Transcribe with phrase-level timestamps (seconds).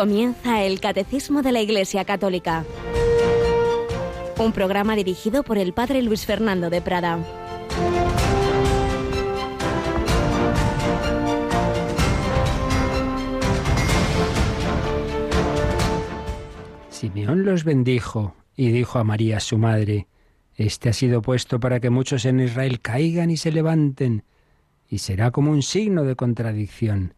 [0.00, 2.64] Comienza el Catecismo de la Iglesia Católica.
[4.38, 7.18] Un programa dirigido por el Padre Luis Fernando de Prada.
[16.88, 20.06] Simeón los bendijo y dijo a María su madre,
[20.56, 24.24] Este ha sido puesto para que muchos en Israel caigan y se levanten,
[24.88, 27.12] y será como un signo de contradicción,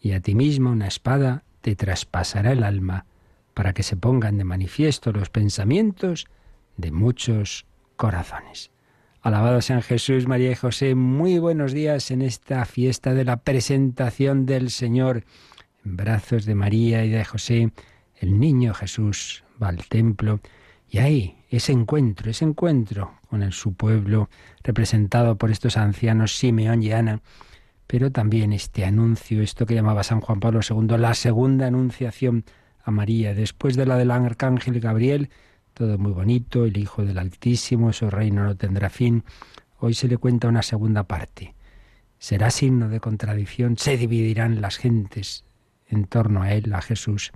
[0.00, 3.06] y a ti mismo una espada te traspasará el alma,
[3.54, 6.26] para que se pongan de manifiesto los pensamientos
[6.76, 7.64] de muchos
[7.96, 8.70] corazones.
[9.22, 14.44] Alabado sean Jesús, María y José, muy buenos días en esta fiesta de la presentación
[14.44, 15.24] del Señor.
[15.86, 17.72] En brazos de María y de José,
[18.16, 20.40] el niño Jesús va al templo
[20.90, 24.28] y ahí ese encuentro, ese encuentro con el, su pueblo,
[24.62, 27.22] representado por estos ancianos Simeón y Ana,
[27.86, 32.44] pero también este anuncio, esto que llamaba San Juan Pablo II, la segunda anunciación
[32.82, 35.30] a María, después de la del arcángel Gabriel,
[35.74, 39.24] todo muy bonito, el Hijo del Altísimo, su reino no tendrá fin.
[39.78, 41.54] Hoy se le cuenta una segunda parte.
[42.18, 45.44] Será signo de contradicción, se dividirán las gentes
[45.88, 47.32] en torno a él, a Jesús,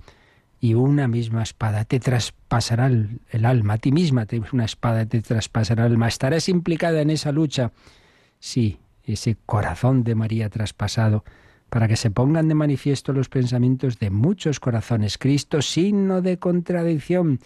[0.60, 5.20] y una misma espada te traspasará el, alma, a ti misma te, una espada te
[5.20, 6.08] traspasará el alma.
[6.08, 7.72] Estarás implicada en esa lucha.
[8.40, 8.78] Sí,
[9.14, 11.24] ese corazón de María traspasado,
[11.70, 15.18] para que se pongan de manifiesto los pensamientos de muchos corazones.
[15.18, 17.40] Cristo, signo de contradicción.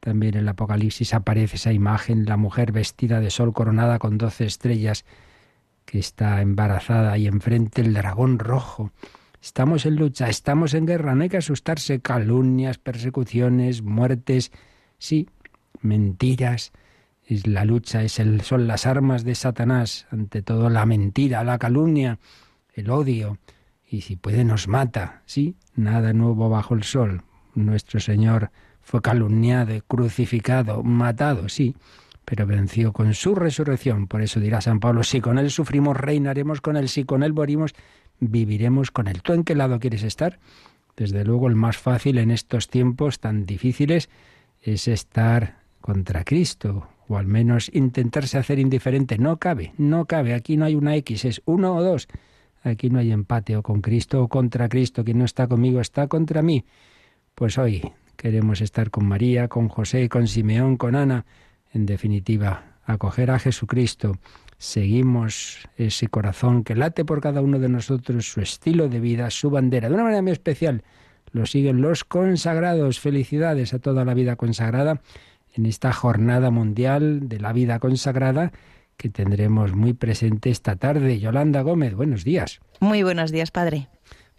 [0.00, 4.44] También en el Apocalipsis aparece esa imagen, la mujer vestida de sol coronada con doce
[4.44, 5.04] estrellas,
[5.84, 8.92] que está embarazada y enfrente el dragón rojo.
[9.42, 12.00] Estamos en lucha, estamos en guerra, no hay que asustarse.
[12.00, 14.52] Calumnias, persecuciones, muertes,
[14.98, 15.28] sí,
[15.80, 16.72] mentiras,
[17.28, 21.58] es la lucha, es el, son las armas de Satanás, ante todo la mentira, la
[21.58, 22.18] calumnia,
[22.72, 23.36] el odio,
[23.86, 25.54] y si puede nos mata, ¿sí?
[25.74, 27.22] Nada nuevo bajo el sol.
[27.54, 31.76] Nuestro Señor fue calumniado, crucificado, matado, sí,
[32.24, 34.06] pero venció con su resurrección.
[34.06, 37.34] Por eso dirá San Pablo, si con Él sufrimos, reinaremos con Él, si con Él
[37.34, 37.74] morimos,
[38.20, 39.20] viviremos con Él.
[39.20, 40.38] ¿Tú en qué lado quieres estar?
[40.96, 44.08] Desde luego el más fácil en estos tiempos tan difíciles
[44.62, 49.18] es estar contra Cristo, o al menos intentarse hacer indiferente.
[49.18, 50.34] No cabe, no cabe.
[50.34, 52.06] Aquí no hay una X, es uno o dos.
[52.62, 55.04] Aquí no hay empate o con Cristo o contra Cristo.
[55.04, 56.64] Quien no está conmigo está contra mí.
[57.34, 61.24] Pues hoy queremos estar con María, con José, con Simeón, con Ana.
[61.72, 64.18] En definitiva, acoger a Jesucristo.
[64.58, 69.50] Seguimos ese corazón que late por cada uno de nosotros, su estilo de vida, su
[69.50, 69.88] bandera.
[69.88, 70.82] De una manera muy especial
[71.30, 73.00] lo siguen los consagrados.
[73.00, 75.00] Felicidades a toda la vida consagrada
[75.54, 78.52] en esta jornada mundial de la vida consagrada
[78.96, 81.20] que tendremos muy presente esta tarde.
[81.20, 82.60] Yolanda Gómez, buenos días.
[82.80, 83.88] Muy buenos días, padre.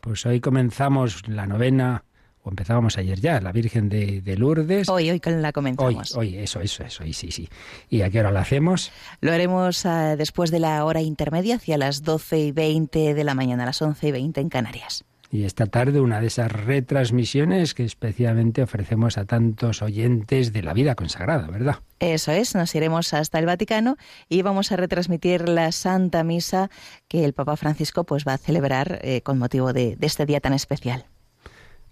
[0.01, 2.03] Pues hoy comenzamos la novena,
[2.43, 4.87] o empezábamos ayer ya, la Virgen de, Lourdes.
[4.89, 6.15] Hoy, hoy la comenzamos.
[6.15, 7.49] Hoy, hoy, eso, eso, eso, sí, sí.
[7.89, 8.91] ¿Y a qué hora la hacemos?
[9.21, 13.35] Lo haremos ah, después de la hora intermedia, hacia las 12 y 20 de la
[13.35, 15.05] mañana, las 11 y 20 en Canarias.
[15.31, 20.73] Y esta tarde una de esas retransmisiones que especialmente ofrecemos a tantos oyentes de la
[20.73, 21.77] vida consagrada, ¿verdad?
[21.99, 23.97] Eso es, nos iremos hasta el Vaticano
[24.27, 26.71] y vamos a retransmitir la Santa Misa
[27.07, 30.39] que el Papa Francisco pues va a celebrar eh, con motivo de, de este día
[30.39, 31.05] tan especial.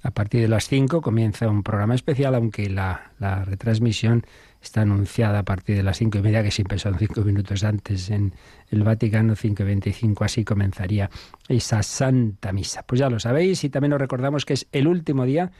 [0.03, 4.23] A partir de las 5 comienza un programa especial, aunque la, la retransmisión
[4.61, 8.09] está anunciada a partir de las cinco y media, que siempre son cinco minutos antes
[8.09, 8.33] en
[8.69, 11.09] el Vaticano, cinco y veinticinco, así comenzaría
[11.47, 12.83] esa Santa Misa.
[12.83, 15.51] Pues ya lo sabéis y también os recordamos que es el último día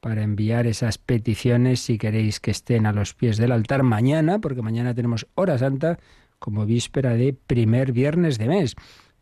[0.00, 4.62] para enviar esas peticiones si queréis que estén a los pies del altar mañana, porque
[4.62, 5.98] mañana tenemos hora santa
[6.38, 8.76] como víspera de primer viernes de mes.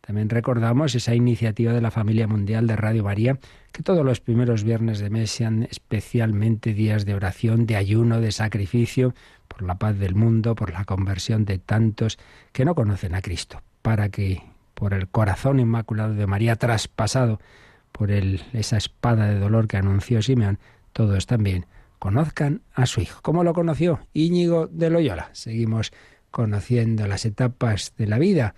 [0.08, 3.38] También recordamos esa iniciativa de la familia mundial de Radio María,
[3.72, 8.32] que todos los primeros viernes de mes sean especialmente días de oración, de ayuno, de
[8.32, 9.14] sacrificio,
[9.48, 12.18] por la paz del mundo, por la conversión de tantos
[12.52, 14.40] que no conocen a Cristo, para que
[14.72, 17.38] por el corazón inmaculado de María traspasado
[17.92, 20.58] por esa espada de dolor que anunció Simeón,
[20.94, 21.66] todos también
[21.98, 23.20] conozcan a su hijo.
[23.20, 24.00] ¿Cómo lo conoció?
[24.14, 25.28] Íñigo de Loyola.
[25.34, 25.92] Seguimos
[26.30, 28.54] conociendo las etapas de la vida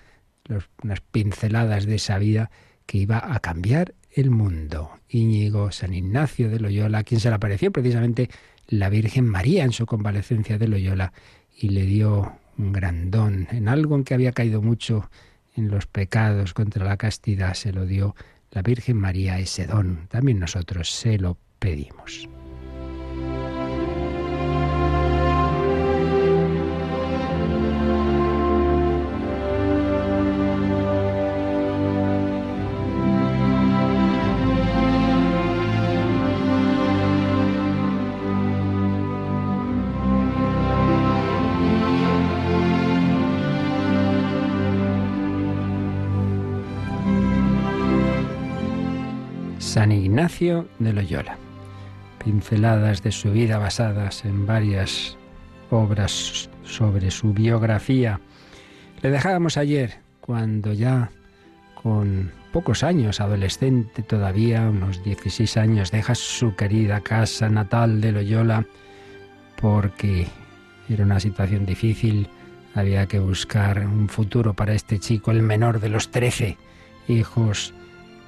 [0.83, 2.51] unas pinceladas de esa vida
[2.87, 4.91] que iba a cambiar el mundo.
[5.09, 8.31] Íñigo San Ignacio de Loyola, quien se le apareció precisamente
[8.67, 11.13] la Virgen María en su convalecencia de Loyola
[11.57, 15.11] y le dio un gran don en algo en que había caído mucho
[15.57, 18.15] en los pecados contra la castidad, se lo dio
[18.51, 20.07] la Virgen María ese don.
[20.09, 22.29] También nosotros se lo pedimos.
[50.21, 51.39] Ignacio de Loyola.
[52.23, 55.17] Pinceladas de su vida basadas en varias
[55.71, 58.21] obras sobre su biografía.
[59.01, 61.11] Le dejábamos ayer, cuando ya
[61.73, 68.67] con pocos años, adolescente todavía, unos 16 años, deja su querida casa natal de Loyola
[69.59, 70.27] porque
[70.91, 72.29] era una situación difícil,
[72.75, 76.59] había que buscar un futuro para este chico, el menor de los 13
[77.09, 77.73] hijos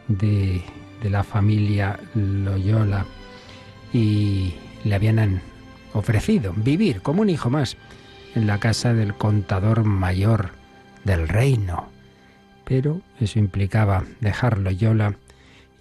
[0.08, 0.62] de,
[1.02, 3.06] de la familia Loyola,
[3.92, 4.54] y
[4.84, 5.42] le habían
[5.92, 7.76] ofrecido vivir como un hijo más
[8.34, 10.50] en la casa del contador mayor
[11.04, 11.88] del reino.
[12.64, 15.16] Pero eso implicaba dejar Loyola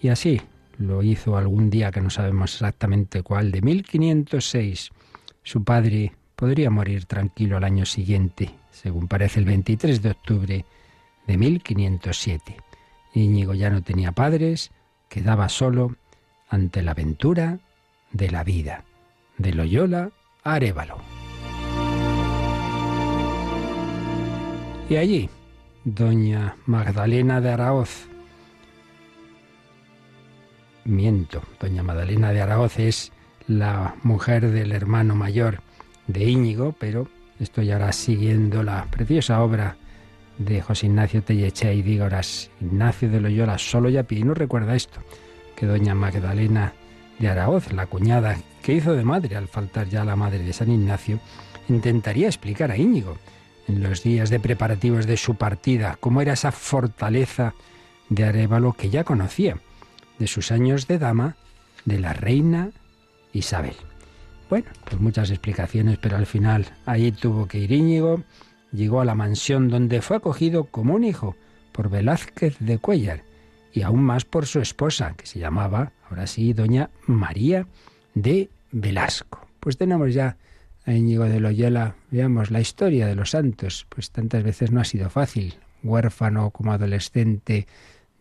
[0.02, 0.42] y así
[0.78, 4.90] lo hizo algún día que no sabemos exactamente cuál, de 1506.
[5.44, 10.66] Su padre podría morir tranquilo al año siguiente, según parece el 23 de octubre
[11.28, 12.58] de 1507.
[13.14, 14.72] Íñigo ya no tenía padres,
[15.12, 15.98] quedaba solo
[16.48, 17.60] ante la aventura
[18.14, 18.86] de la vida,
[19.38, 20.10] de Loyola
[20.42, 21.00] a Arevalo.
[24.90, 25.30] Y allí,
[25.84, 28.08] doña Magdalena de Araoz,
[30.86, 33.12] miento, doña Magdalena de Araoz es
[33.48, 35.60] la mujer del hermano mayor
[36.08, 39.76] de Íñigo, pero estoy ahora siguiendo la preciosa obra
[40.46, 42.08] de José Ignacio Tellechea y digo,
[42.60, 45.00] Ignacio de Loyola solo ya pide, no recuerda esto,
[45.56, 46.74] que doña Magdalena
[47.20, 50.72] de Araoz, la cuñada que hizo de madre al faltar ya la madre de San
[50.72, 51.20] Ignacio,
[51.70, 53.18] intentaría explicar a Íñigo
[53.68, 57.54] en los días de preparativos de su partida cómo era esa fortaleza
[58.10, 59.58] de Arevalo que ya conocía
[60.20, 61.36] de sus años de dama
[61.86, 62.72] de la reina
[63.34, 63.76] Isabel.
[64.50, 68.24] Bueno, pues muchas explicaciones, pero al final ahí tuvo que ir Íñigo,
[68.72, 71.36] llegó a la mansión donde fue acogido como un hijo
[71.72, 73.24] por Velázquez de Cuellar
[73.74, 77.68] y aún más por su esposa, que se llamaba, ahora sí, doña María
[78.14, 79.48] de Velasco.
[79.60, 80.38] Pues tenemos ya
[80.86, 84.86] a Íñigo de Loyola, veamos la historia de los santos, pues tantas veces no ha
[84.86, 87.68] sido fácil, huérfano como adolescente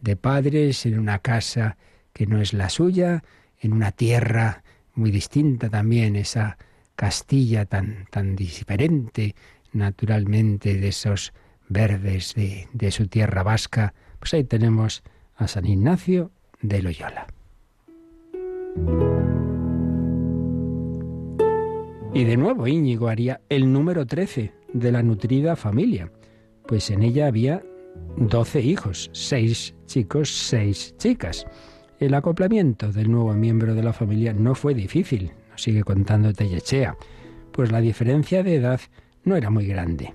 [0.00, 1.76] de padres, en una casa
[2.12, 3.24] que no es la suya,
[3.60, 4.62] en una tierra
[4.94, 6.58] muy distinta también, esa
[6.96, 9.34] Castilla tan, tan diferente
[9.72, 11.32] naturalmente de esos
[11.68, 15.02] verdes de, su tierra vasca, pues ahí tenemos
[15.36, 16.30] a San Ignacio
[16.60, 17.26] de Loyola.
[22.12, 26.10] Y de nuevo Íñigo haría el número 13 de la nutrida familia,
[26.66, 27.62] pues en ella había
[28.16, 31.46] 12 hijos, 6 chicos, 6 chicas.
[32.00, 36.96] El acoplamiento del nuevo miembro de la familia no fue difícil, nos sigue contando Tellechea,
[37.52, 38.80] pues la diferencia de edad
[39.24, 40.12] no era muy grande.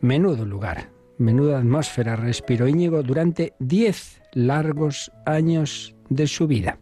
[0.00, 6.78] Menudo lugar, menuda atmósfera respiró Íñigo durante 10 largos años de su vida.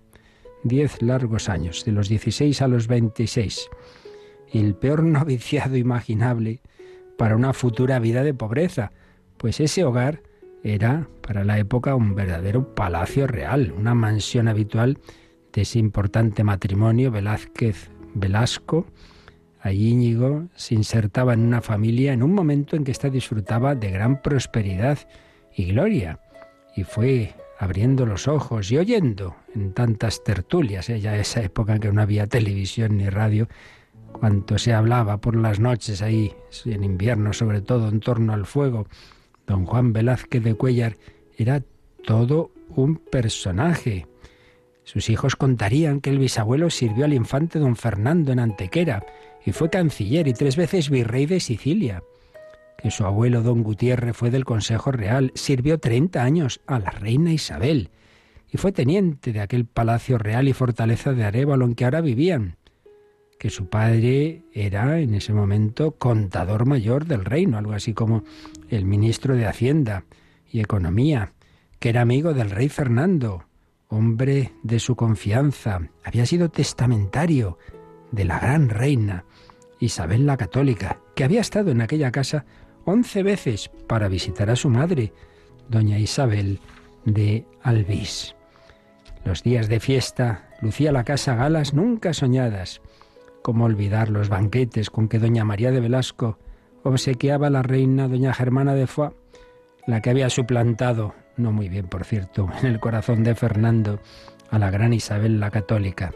[0.64, 3.68] 10 largos años, de los 16 a los 26.
[4.52, 6.60] El peor noviciado imaginable
[7.16, 8.92] para una futura vida de pobreza,
[9.36, 10.22] pues ese hogar
[10.62, 14.98] era para la época un verdadero palacio real, una mansión habitual
[15.52, 18.86] de ese importante matrimonio Velázquez Velasco.
[19.62, 23.90] Allí Íñigo se insertaba en una familia en un momento en que ésta disfrutaba de
[23.90, 24.98] gran prosperidad
[25.54, 26.18] y gloria,
[26.74, 31.00] y fue abriendo los ojos y oyendo en tantas tertulias, ¿eh?
[31.00, 33.48] ya esa época en que no había televisión ni radio,
[34.12, 36.32] cuanto se hablaba por las noches ahí,
[36.64, 38.86] en invierno sobre todo, en torno al fuego,
[39.46, 40.96] Don Juan Velázquez de Cuellar
[41.36, 41.62] era
[42.04, 44.06] todo un personaje.
[44.84, 49.04] Sus hijos contarían que el bisabuelo sirvió al infante don Fernando en Antequera
[49.44, 52.02] y fue canciller y tres veces virrey de Sicilia.
[52.78, 57.32] Que su abuelo don Gutiérrez fue del Consejo Real, sirvió 30 años a la reina
[57.32, 57.90] Isabel
[58.52, 62.56] y fue teniente de aquel palacio real y fortaleza de Arevalo en que ahora vivían
[63.38, 68.22] que su padre era en ese momento contador mayor del reino, algo así como
[68.68, 70.04] el ministro de Hacienda
[70.52, 71.32] y Economía,
[71.78, 73.44] que era amigo del rey Fernando,
[73.88, 77.56] hombre de su confianza, había sido testamentario
[78.12, 79.24] de la gran reina
[79.78, 82.44] Isabel la Católica, que había estado en aquella casa
[82.84, 85.12] once veces para visitar a su madre,
[85.68, 86.60] doña Isabel
[87.04, 88.34] de Albis.
[89.24, 92.80] Los días de fiesta lucía la casa galas nunca soñadas,
[93.42, 96.38] ¿Cómo olvidar los banquetes con que doña María de Velasco
[96.82, 99.14] obsequiaba a la reina doña Germana de Foix,
[99.86, 103.98] la que había suplantado, no muy bien por cierto, en el corazón de Fernando,
[104.50, 106.12] a la gran Isabel la Católica?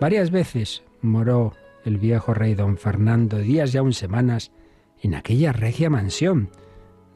[0.00, 4.50] Varias veces moró el viejo rey don Fernando, días y aún semanas,
[5.00, 6.50] en aquella regia mansión,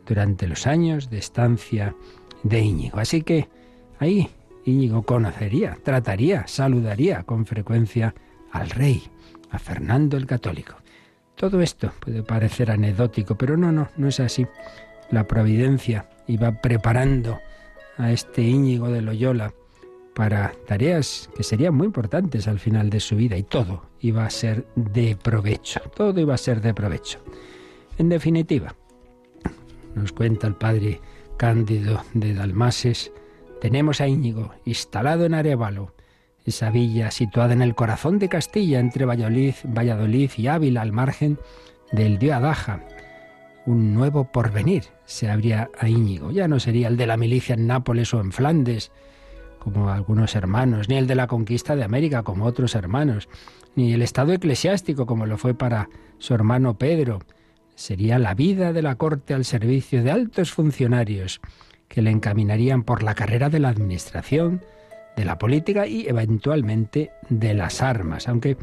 [0.06, 1.94] durante los años de estancia
[2.42, 2.98] de Íñigo.
[2.98, 3.48] Así que
[3.98, 4.30] ahí,
[4.64, 8.14] Íñigo conocería, trataría, saludaría con frecuencia
[8.52, 9.02] al rey,
[9.50, 10.76] a Fernando el Católico.
[11.34, 14.46] Todo esto puede parecer anecdótico, pero no, no, no es así.
[15.10, 17.40] La providencia iba preparando
[17.96, 19.52] a este Íñigo de Loyola
[20.20, 24.28] para tareas que serían muy importantes al final de su vida y todo iba a
[24.28, 27.20] ser de provecho, todo iba a ser de provecho.
[27.96, 28.74] En definitiva,
[29.94, 31.00] nos cuenta el padre
[31.38, 33.12] Cándido de Dalmases,
[33.62, 35.94] tenemos a Íñigo instalado en Arevalo,
[36.44, 41.38] esa villa situada en el corazón de Castilla, entre Valladolid, Valladolid y Ávila, al margen
[41.92, 42.84] del río Adaja.
[43.64, 46.30] Un nuevo porvenir se abría a Íñigo.
[46.30, 48.92] Ya no sería el de la milicia en Nápoles o en Flandes,
[49.60, 53.28] como algunos hermanos, ni el de la conquista de América, como otros hermanos,
[53.76, 55.88] ni el estado eclesiástico, como lo fue para
[56.18, 57.20] su hermano Pedro.
[57.76, 61.40] Sería la vida de la corte al servicio de altos funcionarios
[61.86, 64.64] que le encaminarían por la carrera de la administración,
[65.16, 68.56] de la política y eventualmente de las armas, aunque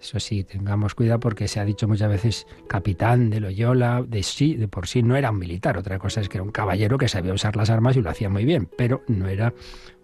[0.00, 4.54] eso sí, tengamos cuidado porque se ha dicho muchas veces capitán de Loyola, de sí,
[4.54, 7.08] de por sí no era un militar, otra cosa es que era un caballero que
[7.08, 9.54] sabía usar las armas y lo hacía muy bien, pero no era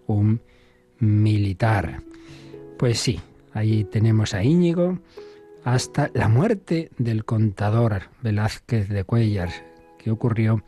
[0.07, 0.41] un
[0.99, 2.01] militar.
[2.77, 3.19] Pues sí,
[3.53, 4.99] ahí tenemos a Íñigo
[5.63, 9.49] hasta la muerte del contador Velázquez de Cuellar,
[9.97, 10.63] que ocurrió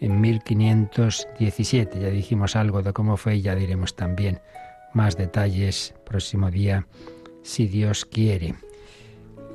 [0.00, 2.00] en 1517.
[2.00, 4.40] Ya dijimos algo de cómo fue y ya diremos también
[4.94, 6.86] más detalles próximo día,
[7.42, 8.54] si Dios quiere.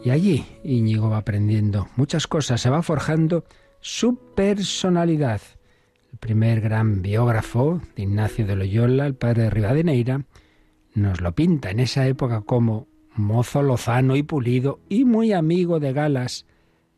[0.03, 3.45] Y allí Íñigo va aprendiendo muchas cosas, se va forjando
[3.79, 5.41] su personalidad.
[6.13, 10.23] El primer gran biógrafo de Ignacio de Loyola, el padre de Rivadeneira,
[10.93, 15.91] nos lo pinta en esa época como mozo lozano y pulido y muy amigo de
[15.91, 16.45] galas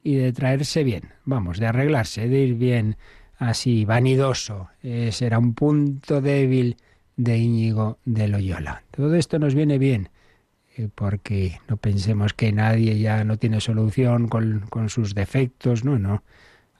[0.03, 2.98] y de traerse bien, vamos, de arreglarse, de ir bien,
[3.38, 4.67] así vanidoso.
[4.84, 6.75] Ese era un punto débil
[7.15, 8.84] de Íñigo de Loyola.
[8.91, 10.10] Todo esto nos viene bien,
[10.75, 15.98] eh, porque no pensemos que nadie ya no tiene solución con, con sus defectos, no,
[15.98, 16.22] no.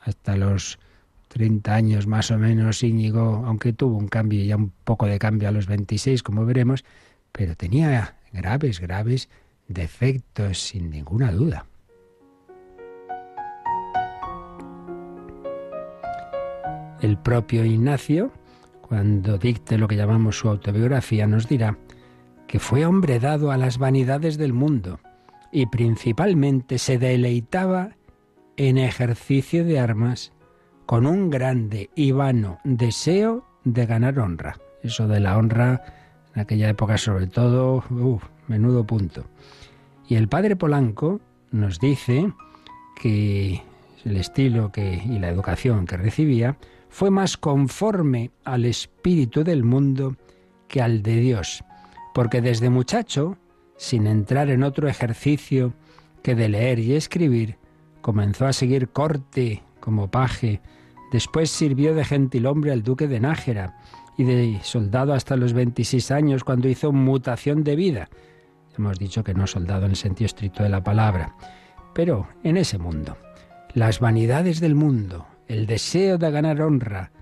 [0.02, 0.80] Hasta los
[1.36, 5.50] 30 años más o menos Íñigo, aunque tuvo un cambio, ya un poco de cambio
[5.50, 6.86] a los 26, como veremos,
[7.34, 9.28] pero tenía graves, graves
[9.68, 11.66] defectos, sin ninguna duda.
[17.02, 18.32] El propio Ignacio,
[18.80, 21.78] cuando dicte lo que llamamos su autobiografía, nos dirá
[22.48, 25.02] que fue hombre dado a las vanidades del mundo
[25.52, 27.98] y principalmente se deleitaba
[28.56, 30.32] en ejercicio de armas
[30.86, 34.58] con un grande y vano deseo de ganar honra.
[34.84, 35.82] Eso de la honra
[36.36, 37.84] en aquella época sobre todo,
[38.48, 39.26] menudo punto.
[40.08, 41.20] Y el padre Polanco
[41.52, 42.32] nos dice
[43.02, 43.64] que
[44.04, 46.58] el estilo que, y la educación que recibía
[46.90, 50.16] fue más conforme al espíritu del mundo
[50.68, 51.64] que al de Dios,
[52.14, 53.38] porque desde muchacho,
[53.78, 55.74] sin entrar en otro ejercicio
[56.22, 57.58] que de leer y escribir,
[58.02, 60.62] comenzó a seguir corte como paje,
[61.16, 63.78] después sirvió de gentilhombre al duque de Nájera
[64.18, 68.10] y de soldado hasta los 26 años cuando hizo mutación de vida.
[68.78, 71.34] Hemos dicho que no soldado en el sentido estricto de la palabra,
[71.94, 73.16] pero en ese mundo.
[73.74, 77.14] Las vanidades del mundo, el deseo de ganar honra,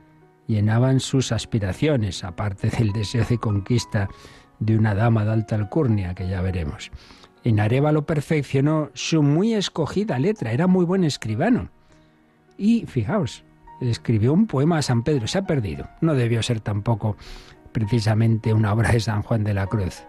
[0.47, 4.09] llenaban sus aspiraciones, aparte del deseo de conquista
[4.57, 6.89] de una dama de alta alcurnia, que ya veremos.
[7.43, 11.69] En Arevalo perfeccionó su muy escogida letra, era muy buen escribano.
[12.57, 13.43] Y fijaos,
[13.81, 15.89] escribió un poema a San Pedro, se ha perdido.
[16.01, 17.17] No debió ser tampoco
[17.71, 20.03] precisamente una obra de San Juan de la Cruz.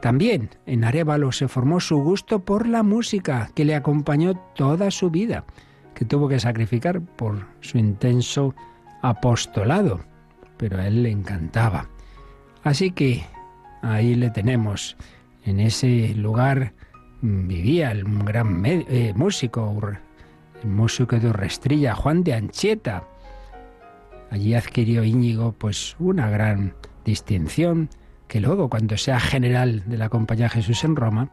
[0.00, 5.10] También en Arevalo se formó su gusto por la música, que le acompañó toda su
[5.10, 5.44] vida
[5.94, 8.54] que tuvo que sacrificar por su intenso
[9.00, 10.00] apostolado,
[10.56, 11.88] pero a él le encantaba.
[12.62, 13.24] Así que
[13.82, 14.96] ahí le tenemos,
[15.44, 16.74] en ese lugar
[17.22, 19.74] vivía el gran eh, músico,
[20.64, 23.04] músico de Urrestrilla, Juan de Anchieta.
[24.30, 27.88] Allí adquirió Íñigo pues una gran distinción
[28.28, 31.30] que luego cuando sea general de la Compañía Jesús en Roma,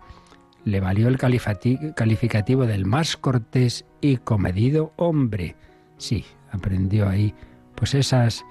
[0.64, 5.56] le valió el calificativo del más cortés y comedido hombre.
[5.98, 7.34] Sí, aprendió ahí
[7.76, 8.46] pues esas,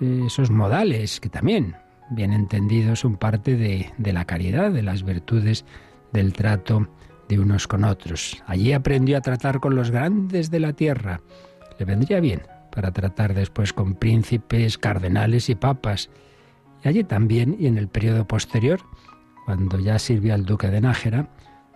[0.00, 1.76] esos modales que también,
[2.10, 5.64] bien entendidos, son parte de, de la caridad, de las virtudes
[6.12, 6.88] del trato
[7.28, 8.42] de unos con otros.
[8.46, 11.20] Allí aprendió a tratar con los grandes de la tierra.
[11.78, 16.10] Le vendría bien para tratar después con príncipes, cardenales y papas.
[16.84, 18.80] Y allí también, y en el periodo posterior,
[19.44, 21.28] cuando ya sirvió al duque de Nájera,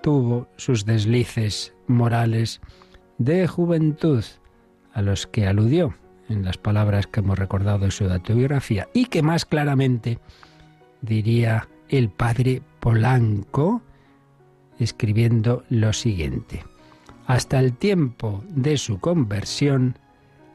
[0.02, 2.60] tuvo sus deslices morales
[3.18, 4.24] de juventud
[4.92, 5.94] a los que aludió
[6.28, 10.18] en las palabras que hemos recordado de su autobiografía y que más claramente
[11.02, 13.82] diría el padre Polanco,
[14.80, 16.64] escribiendo lo siguiente.
[17.26, 19.96] Hasta el tiempo de su conversión,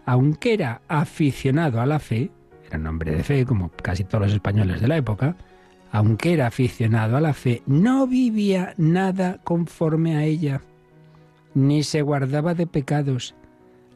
[0.05, 2.31] aunque era aficionado a la fe,
[2.67, 5.37] era un hombre de fe como casi todos los españoles de la época,
[5.91, 10.61] aunque era aficionado a la fe, no vivía nada conforme a ella,
[11.53, 13.35] ni se guardaba de pecados.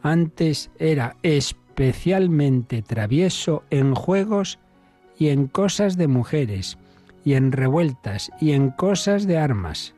[0.01, 4.59] Antes era especialmente travieso en juegos
[5.17, 6.77] y en cosas de mujeres,
[7.25, 9.93] y en revueltas y en cosas de armas.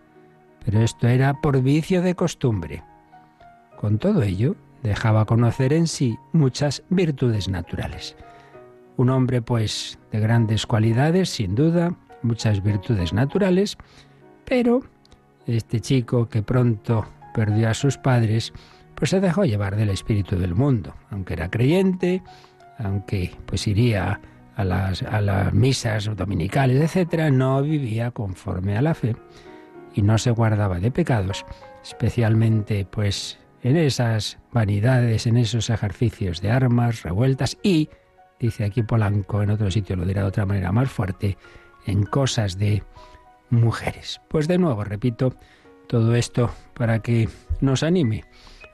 [0.63, 2.83] Pero esto era por vicio de costumbre.
[3.79, 8.15] Con todo ello, dejaba conocer en sí muchas virtudes naturales.
[8.97, 13.77] Un hombre, pues, de grandes cualidades, sin duda, muchas virtudes naturales,
[14.45, 14.81] pero
[15.47, 18.53] este chico que pronto perdió a sus padres,
[18.93, 22.21] pues se dejó llevar del espíritu del mundo, aunque era creyente,
[22.77, 24.21] aunque pues iría
[24.55, 29.15] a las, a las misas dominicales, etcétera, no vivía conforme a la fe
[29.93, 31.45] y no se guardaba de pecados,
[31.83, 37.89] especialmente pues en esas vanidades, en esos ejercicios de armas, revueltas y,
[38.39, 41.37] dice aquí Polanco, en otro sitio lo dirá de otra manera más fuerte,
[41.85, 42.83] en cosas de
[43.49, 44.21] mujeres.
[44.27, 45.35] Pues de nuevo, repito,
[45.87, 47.29] todo esto para que
[47.59, 48.23] nos anime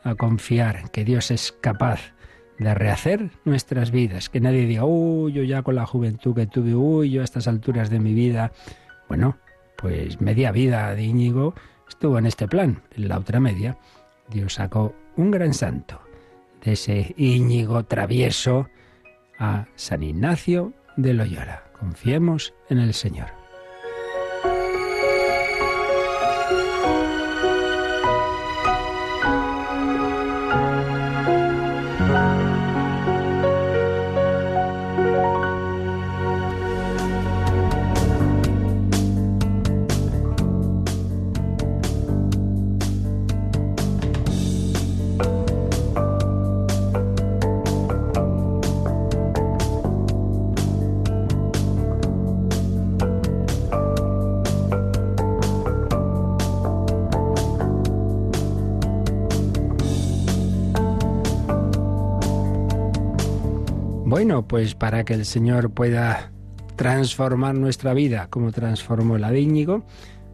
[0.03, 2.13] a confiar que Dios es capaz
[2.59, 6.75] de rehacer nuestras vidas, que nadie diga, uy, yo ya con la juventud que tuve,
[6.75, 8.51] uy, yo a estas alturas de mi vida.
[9.07, 9.37] Bueno,
[9.77, 11.53] pues media vida de Íñigo
[11.87, 13.77] estuvo en este plan, en la otra media.
[14.29, 16.01] Dios sacó un gran santo
[16.63, 18.67] de ese Íñigo travieso
[19.39, 21.63] a San Ignacio de Loyola.
[21.79, 23.36] Confiemos en el Señor.
[64.47, 66.31] Pues para que el Señor pueda
[66.75, 69.85] transformar nuestra vida como transformó la de Íñigo,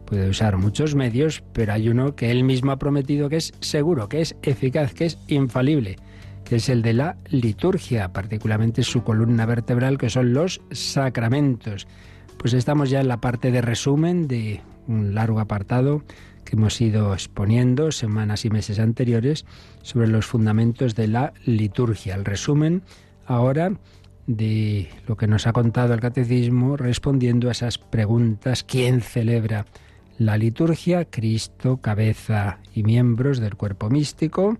[0.04, 4.08] puede usar muchos medios, pero hay uno que él mismo ha prometido que es seguro,
[4.08, 5.96] que es eficaz, que es infalible,
[6.44, 11.88] que es el de la liturgia, particularmente su columna vertebral, que son los sacramentos.
[12.36, 16.02] Pues estamos ya en la parte de resumen de un largo apartado
[16.44, 19.46] que hemos ido exponiendo semanas y meses anteriores
[19.82, 22.14] sobre los fundamentos de la liturgia.
[22.14, 22.82] El resumen
[23.26, 23.72] ahora
[24.26, 28.64] de lo que nos ha contado el catecismo respondiendo a esas preguntas.
[28.64, 29.66] ¿Quién celebra
[30.18, 31.04] la liturgia?
[31.04, 34.56] Cristo, cabeza y miembros del cuerpo místico.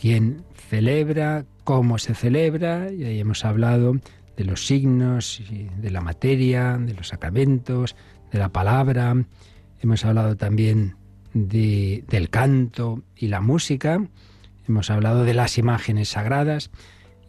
[0.00, 1.44] ¿Quién celebra?
[1.64, 2.90] ¿Cómo se celebra?
[2.90, 3.96] Y ahí hemos hablado
[4.36, 7.96] de los signos, de la materia, de los sacramentos,
[8.32, 9.14] de la palabra.
[9.80, 10.96] Hemos hablado también
[11.34, 14.02] de, del canto y la música.
[14.66, 16.70] Hemos hablado de las imágenes sagradas.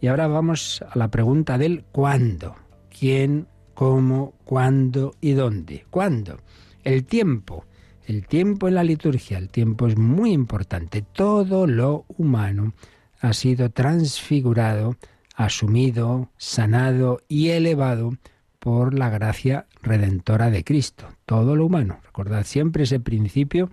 [0.01, 2.55] Y ahora vamos a la pregunta del cuándo.
[2.89, 5.85] ¿Quién, cómo, cuándo y dónde?
[5.91, 6.39] ¿Cuándo?
[6.83, 7.65] El tiempo.
[8.07, 11.03] El tiempo en la liturgia, el tiempo es muy importante.
[11.03, 12.73] Todo lo humano
[13.19, 14.97] ha sido transfigurado,
[15.35, 18.17] asumido, sanado y elevado
[18.57, 21.07] por la gracia redentora de Cristo.
[21.27, 21.99] Todo lo humano.
[22.03, 23.69] Recordad siempre ese principio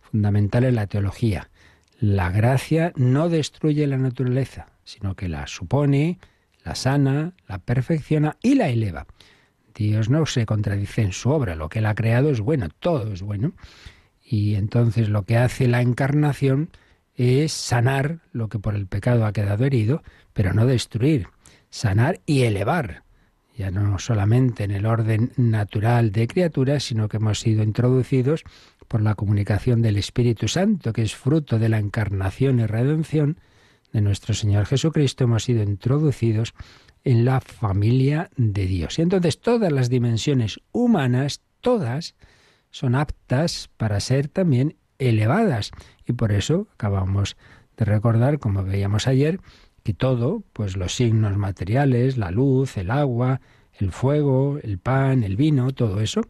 [0.00, 1.50] fundamental en la teología.
[2.00, 6.18] La gracia no destruye la naturaleza, sino que la supone,
[6.64, 9.06] la sana, la perfecciona y la eleva.
[9.74, 13.12] Dios no se contradice en su obra, lo que él ha creado es bueno, todo
[13.12, 13.52] es bueno.
[14.24, 16.70] Y entonces lo que hace la encarnación
[17.14, 21.28] es sanar lo que por el pecado ha quedado herido, pero no destruir,
[21.68, 23.02] sanar y elevar.
[23.56, 28.44] Ya no solamente en el orden natural de criaturas, sino que hemos sido introducidos
[28.86, 33.38] por la comunicación del Espíritu Santo, que es fruto de la encarnación y redención,
[33.96, 36.52] de nuestro Señor Jesucristo hemos sido introducidos
[37.02, 38.98] en la familia de Dios.
[38.98, 42.14] Y entonces todas las dimensiones humanas, todas,
[42.70, 45.70] son aptas para ser también elevadas.
[46.06, 47.38] Y por eso acabamos
[47.78, 49.40] de recordar, como veíamos ayer,
[49.82, 53.40] que todo, pues los signos materiales, la luz, el agua,
[53.72, 56.20] el fuego, el pan, el vino, todo eso,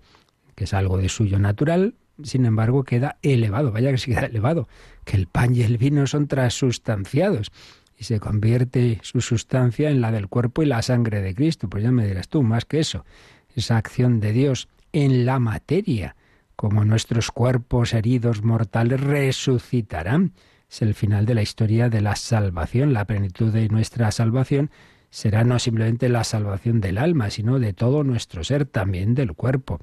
[0.54, 4.68] que es algo de suyo natural, sin embargo, queda elevado, vaya que se queda elevado,
[5.06, 7.52] que el pan y el vino son transustanciados
[7.96, 11.70] y se convierte su sustancia en la del cuerpo y la sangre de Cristo.
[11.70, 13.06] Pues ya me dirás tú, más que eso.
[13.54, 16.16] esa acción de Dios en la materia,
[16.56, 20.32] como nuestros cuerpos heridos mortales resucitarán.
[20.68, 24.70] Es el final de la historia de la salvación, la plenitud de nuestra salvación
[25.10, 29.80] será no simplemente la salvación del alma, sino de todo nuestro ser, también del cuerpo.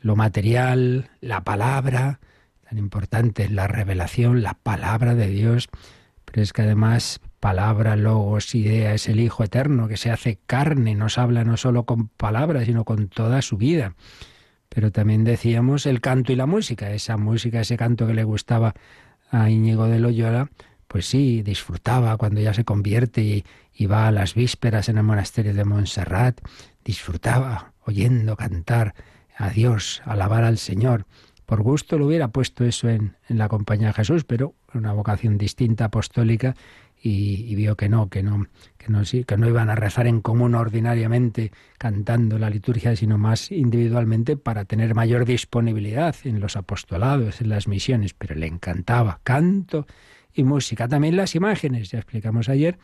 [0.00, 2.18] Lo material, la palabra,
[2.70, 5.68] tan importante, la revelación, la palabra de Dios,
[6.24, 10.94] pero es que además palabra, logos, idea, es el Hijo Eterno que se hace carne,
[10.94, 13.96] nos habla no solo con palabras, sino con toda su vida.
[14.68, 18.74] Pero también decíamos el canto y la música, esa música, ese canto que le gustaba
[19.32, 20.48] a Íñigo de Loyola,
[20.86, 25.02] pues sí, disfrutaba cuando ya se convierte y, y va a las vísperas en el
[25.02, 26.40] monasterio de Montserrat,
[26.84, 28.94] disfrutaba oyendo cantar
[29.36, 31.06] a Dios, alabar al Señor.
[31.50, 35.36] Por gusto lo hubiera puesto eso en, en la compañía de Jesús, pero una vocación
[35.36, 36.54] distinta apostólica
[37.02, 38.46] y, vio que no, que no,
[38.78, 44.64] que no, iban a rezar en común ordinariamente cantando la liturgia, sino más individualmente para
[44.64, 49.88] tener mayor disponibilidad en los apostolados, en las misiones, pero le encantaba canto
[50.32, 52.78] y música, también las imágenes, ya explicamos ayer,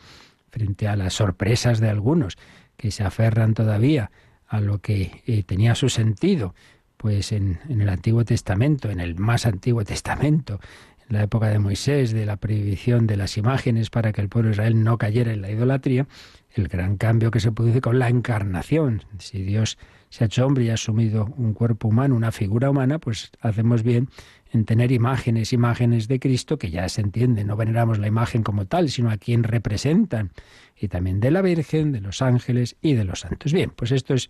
[0.50, 2.36] frente a las sorpresas de algunos
[2.76, 4.10] que se aferran todavía
[4.48, 6.52] a lo que eh, tenía su sentido,
[6.96, 10.60] pues en, el Antiguo Testamento, en el más Antiguo Testamento,
[11.08, 14.48] en la época de Moisés, de la prohibición de las imágenes para que el pueblo
[14.48, 16.06] de Israel no cayera en la idolatría,
[16.54, 19.04] el gran cambio que se produce con la encarnación.
[19.18, 19.78] Si Dios
[20.08, 23.82] se ha hecho hombre y ha asumido un cuerpo humano, una figura humana, pues hacemos
[23.82, 24.08] bien
[24.52, 28.66] en tener imágenes, imágenes de Cristo, que ya se entiende, no veneramos la imagen como
[28.66, 30.30] tal, sino a quien representan,
[30.78, 33.52] y también de la Virgen, de los ángeles y de los santos.
[33.52, 34.28] Bien, pues esto es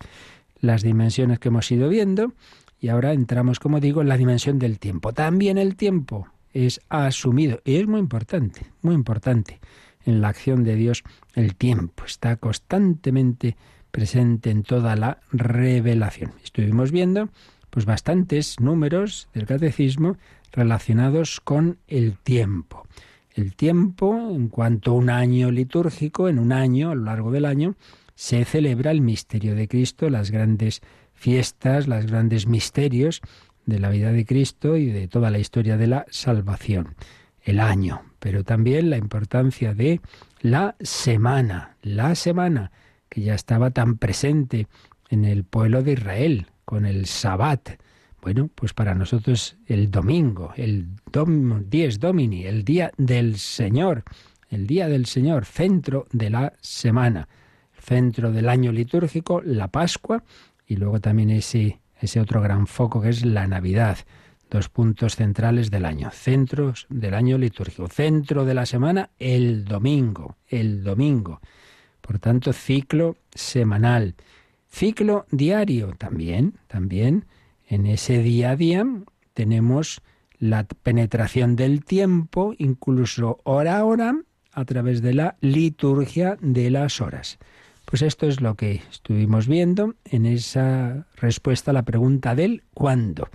[0.60, 2.32] las dimensiones que hemos ido viendo,
[2.80, 5.12] y ahora entramos, como digo, en la dimensión del tiempo.
[5.12, 9.60] También el tiempo es asumido, y es muy importante, muy importante
[10.04, 11.02] en la acción de Dios
[11.34, 13.56] el tiempo, está constantemente
[13.90, 16.32] presente en toda la revelación.
[16.44, 17.28] Estuvimos viendo
[17.70, 20.16] pues bastantes números del catecismo
[20.52, 22.86] relacionados con el tiempo.
[23.34, 27.44] El tiempo, en cuanto a un año litúrgico, en un año, a lo largo del
[27.44, 27.74] año,
[28.16, 30.80] se celebra el misterio de Cristo, las grandes
[31.14, 33.20] fiestas, los grandes misterios
[33.66, 36.96] de la vida de Cristo y de toda la historia de la salvación.
[37.42, 40.00] El año, pero también la importancia de
[40.40, 42.72] la semana, la semana
[43.08, 44.66] que ya estaba tan presente
[45.10, 47.78] en el pueblo de Israel con el Sabbat.
[48.22, 54.02] Bueno, pues para nosotros el domingo, el dom, dies domini, el día del Señor,
[54.48, 57.28] el día del Señor, centro de la semana,
[57.86, 60.24] centro del año litúrgico, la Pascua
[60.66, 63.98] y luego también ese ese otro gran foco que es la Navidad.
[64.50, 70.36] Dos puntos centrales del año, centros del año litúrgico, centro de la semana, el domingo,
[70.46, 71.40] el domingo.
[72.00, 74.14] Por tanto, ciclo semanal,
[74.68, 77.24] ciclo diario también, también
[77.66, 78.86] en ese día a día
[79.34, 80.00] tenemos
[80.38, 84.14] la penetración del tiempo, incluso hora a hora,
[84.52, 87.38] a través de la liturgia de las horas.
[87.86, 93.28] Pues esto es lo que estuvimos viendo en esa respuesta a la pregunta del cuándo.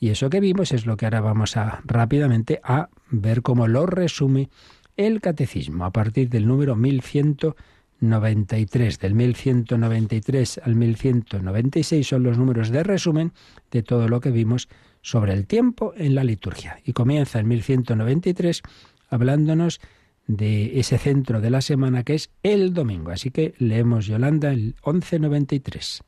[0.00, 3.84] Y eso que vimos es lo que ahora vamos a rápidamente a ver cómo lo
[3.84, 4.48] resume
[4.96, 8.98] el catecismo a partir del número 1193.
[8.98, 13.34] Del 1193 al 1196 son los números de resumen
[13.70, 14.70] de todo lo que vimos
[15.02, 16.78] sobre el tiempo en la liturgia.
[16.82, 18.62] Y comienza en 1193
[19.10, 23.10] hablándonos de ese centro de la semana que es el domingo.
[23.10, 26.02] Así que leemos Yolanda el 1193.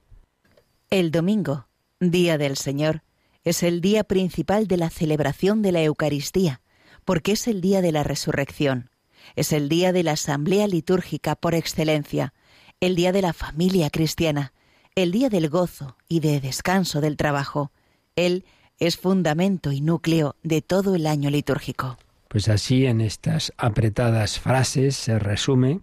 [0.90, 1.66] El domingo,
[2.00, 3.02] día del Señor,
[3.42, 6.60] es el día principal de la celebración de la Eucaristía,
[7.04, 8.90] porque es el día de la resurrección.
[9.36, 12.32] Es el día de la asamblea litúrgica por excelencia,
[12.80, 14.52] el día de la familia cristiana,
[14.94, 17.72] el día del gozo y de descanso del trabajo.
[18.16, 18.44] Él
[18.78, 21.98] es fundamento y núcleo de todo el año litúrgico.
[22.34, 25.78] Pues así en estas apretadas frases se resume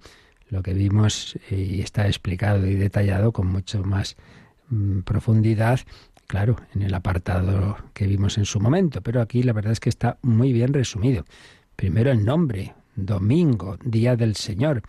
[0.50, 4.18] lo que vimos y está explicado y detallado con mucho más
[4.68, 5.80] mm, profundidad,
[6.28, 9.88] claro, en el apartado que vimos en su momento, pero aquí la verdad es que
[9.88, 11.24] está muy bien resumido.
[11.78, 14.82] Primero el nombre, domingo, día del Señor.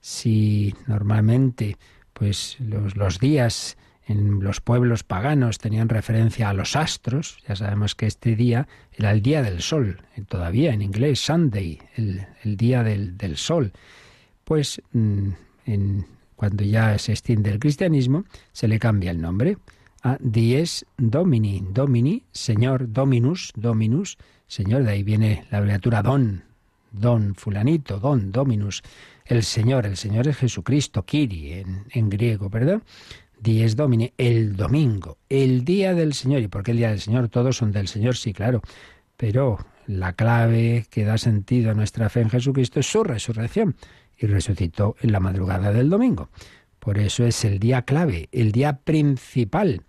[0.00, 1.78] Si normalmente
[2.12, 3.76] pues los días
[4.08, 7.38] en los pueblos paganos tenían referencia a los astros.
[7.46, 12.26] Ya sabemos que este día era el día del sol, todavía en inglés, Sunday, el,
[12.56, 13.72] día del, del, sol.
[14.44, 15.28] Pues mm,
[15.66, 19.58] en, cuando ya se extiende el cristianismo, se le cambia el nombre
[20.02, 24.16] a Dies Domini, Domini, Señor, Dominus, Dominus,
[24.46, 26.44] Señor, de ahí viene la abreviatura Don,
[26.92, 28.82] Don, fulanito, Don, Dominus,
[29.26, 32.80] el Señor, el Señor es Jesucristo, Kiri en, en griego, ¿verdad?
[33.40, 36.42] Dies Domini, el domingo, el día del Señor.
[36.42, 37.28] ¿Y por qué el día del Señor?
[37.28, 38.62] Todos son del Señor, sí, claro.
[39.16, 43.76] Pero la clave que da sentido a nuestra fe en Jesucristo es su resurrección.
[44.16, 46.30] Y resucitó en la madrugada del domingo.
[46.80, 49.82] Por eso es el día clave, el día principal.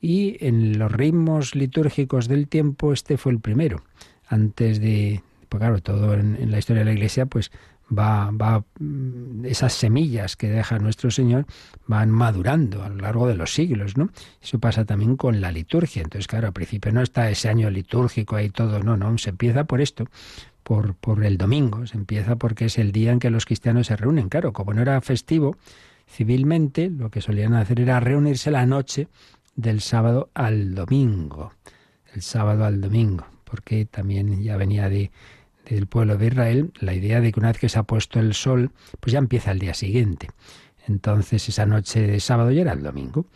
[0.00, 3.82] Y en los ritmos litúrgicos del tiempo este fue el primero.
[4.26, 7.50] Antes de, pues claro, todo en la historia de la Iglesia, pues
[7.90, 11.46] va, va, mm, esas semillas que deja nuestro Señor
[11.86, 14.10] van madurando a lo largo de los siglos, ¿no?
[14.42, 16.02] Eso pasa también con la liturgia.
[16.02, 19.64] Entonces, claro, al principio no está ese año litúrgico ahí todo, no, no, se empieza
[19.64, 20.06] por esto,
[20.62, 23.96] por, por el domingo, se empieza porque es el día en que los cristianos se
[23.96, 24.28] reúnen.
[24.28, 25.56] Claro, como no era festivo,
[26.08, 29.08] civilmente lo que solían hacer era reunirse la noche
[29.56, 31.52] del sábado al domingo,
[32.14, 35.10] el sábado al domingo, porque también ya venía de
[35.68, 38.34] del pueblo de Israel la idea de que una vez que se ha puesto el
[38.34, 40.28] sol, pues ya empieza el día siguiente.
[40.86, 43.26] Entonces esa noche de sábado ya era el domingo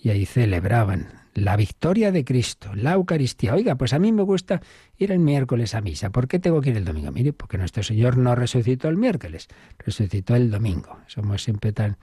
[0.00, 3.54] y ahí celebraban la victoria de Cristo, la Eucaristía.
[3.54, 4.60] Oiga, pues a mí me gusta
[4.96, 6.10] ir el miércoles a misa.
[6.10, 7.12] ¿Por qué tengo que ir el domingo?
[7.12, 9.48] Mire, porque nuestro Señor no resucitó el miércoles,
[9.78, 10.98] resucitó el domingo.
[11.06, 11.96] Somos siempre tan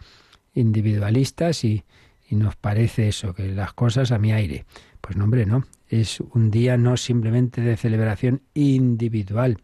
[0.54, 1.84] individualistas y,
[2.30, 4.66] y nos parece eso, que las cosas a mi aire.
[5.02, 9.58] Pues no, hombre, no es un día no simplemente de celebración individual.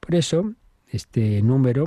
[0.00, 0.54] Por eso,
[0.88, 1.84] este número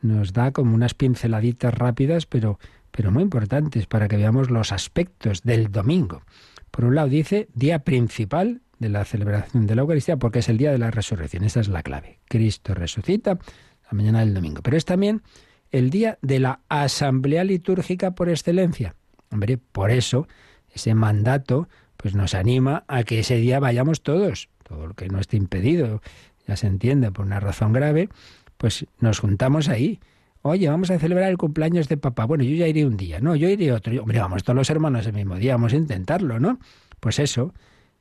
[0.00, 2.58] nos da como unas pinceladitas rápidas, pero,
[2.90, 6.22] pero muy importantes para que veamos los aspectos del domingo.
[6.70, 10.58] Por un lado dice día principal de la celebración de la Eucaristía, porque es el
[10.58, 11.44] día de la resurrección.
[11.44, 12.20] Esa es la clave.
[12.28, 13.38] Cristo resucita
[13.84, 14.62] la mañana del domingo.
[14.62, 15.22] Pero es también
[15.70, 18.94] el día de la asamblea litúrgica por excelencia.
[19.30, 20.28] Hombre, por eso
[20.72, 25.18] ese mandato pues nos anima a que ese día vayamos todos, todo lo que no
[25.18, 26.00] esté impedido,
[26.46, 28.08] ya se entiende por una razón grave,
[28.56, 30.00] pues nos juntamos ahí.
[30.42, 32.24] Oye, vamos a celebrar el cumpleaños de papá.
[32.24, 34.00] Bueno, yo ya iré un día, no, yo iré otro.
[34.00, 36.60] Hombre, vamos todos los hermanos el mismo día, vamos a intentarlo, ¿no?
[37.00, 37.52] Pues eso,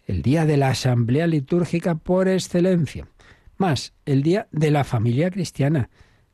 [0.06, 3.08] el día de la asamblea litúrgica por excelencia.
[3.58, 5.90] Más, el día de la familia cristiana.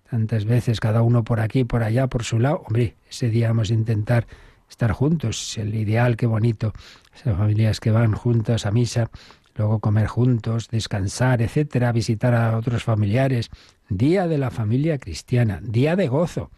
[0.09, 2.63] Tantas veces cada uno por aquí, por allá, por su lado.
[2.67, 4.27] Hombre, ese día vamos a intentar
[4.69, 6.73] estar juntos, el ideal, qué bonito.
[7.15, 9.09] Esas familias que van juntas a misa,
[9.55, 13.49] luego comer juntos, descansar, etcétera, visitar a otros familiares.
[13.89, 16.49] Día de la familia cristiana, día de gozo.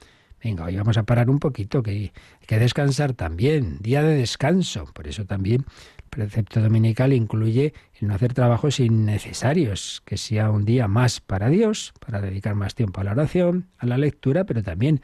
[0.43, 2.11] Venga, hoy vamos a parar un poquito, que hay
[2.45, 4.85] que descansar también, día de descanso.
[4.93, 5.65] Por eso también
[5.97, 11.49] el precepto dominical incluye el no hacer trabajos innecesarios, que sea un día más para
[11.49, 15.01] Dios, para dedicar más tiempo a la oración, a la lectura, pero también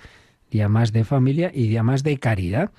[0.52, 2.72] día más de familia y día más de caridad.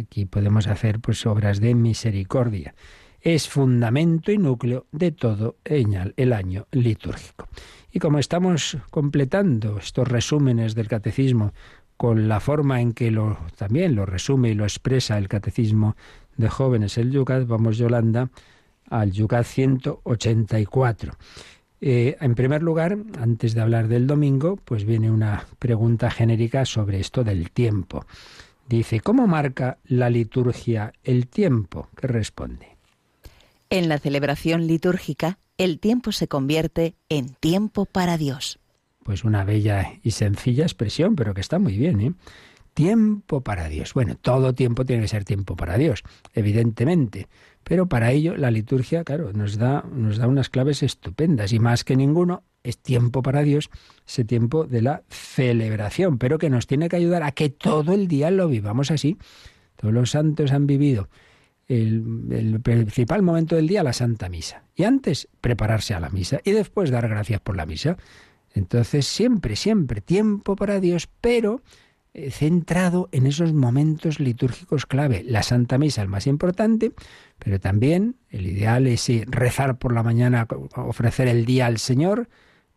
[0.00, 2.74] Aquí podemos hacer pues obras de misericordia.
[3.20, 7.48] Es fundamento y núcleo de todo el año litúrgico.
[7.92, 11.52] Y como estamos completando estos resúmenes del catecismo
[11.98, 13.14] con la forma en que
[13.56, 15.96] también lo resume y lo expresa el catecismo
[16.38, 18.30] de jóvenes el Yucat, vamos Yolanda
[18.88, 21.12] al Yucat 184.
[21.82, 27.00] Eh, en primer lugar, antes de hablar del domingo, pues viene una pregunta genérica sobre
[27.00, 28.06] esto del tiempo.
[28.70, 31.88] Dice, ¿cómo marca la liturgia el tiempo?
[31.96, 32.76] ¿Qué responde?
[33.68, 38.60] En la celebración litúrgica, el tiempo se convierte en tiempo para Dios.
[39.02, 42.14] Pues una bella y sencilla expresión, pero que está muy bien, ¿eh?
[42.72, 43.92] Tiempo para Dios.
[43.92, 47.26] Bueno, todo tiempo tiene que ser tiempo para Dios, evidentemente.
[47.64, 51.84] Pero para ello la liturgia, claro, nos da, nos da unas claves estupendas y más
[51.84, 53.70] que ninguno es tiempo para Dios,
[54.06, 58.08] ese tiempo de la celebración, pero que nos tiene que ayudar a que todo el
[58.08, 59.18] día lo vivamos así.
[59.76, 61.08] Todos los santos han vivido
[61.70, 64.64] el, principal momento del día, la Santa Misa.
[64.74, 66.40] Y antes, prepararse a la misa.
[66.44, 67.96] Y después, dar gracias por la misa.
[68.52, 71.62] Entonces, siempre, siempre, tiempo para Dios, pero
[72.30, 75.22] centrado en esos momentos litúrgicos clave.
[75.24, 76.92] La Santa Misa, el más importante,
[77.38, 80.46] pero también el ideal es rezar por la mañana,
[80.76, 82.28] ofrecer el día al Señor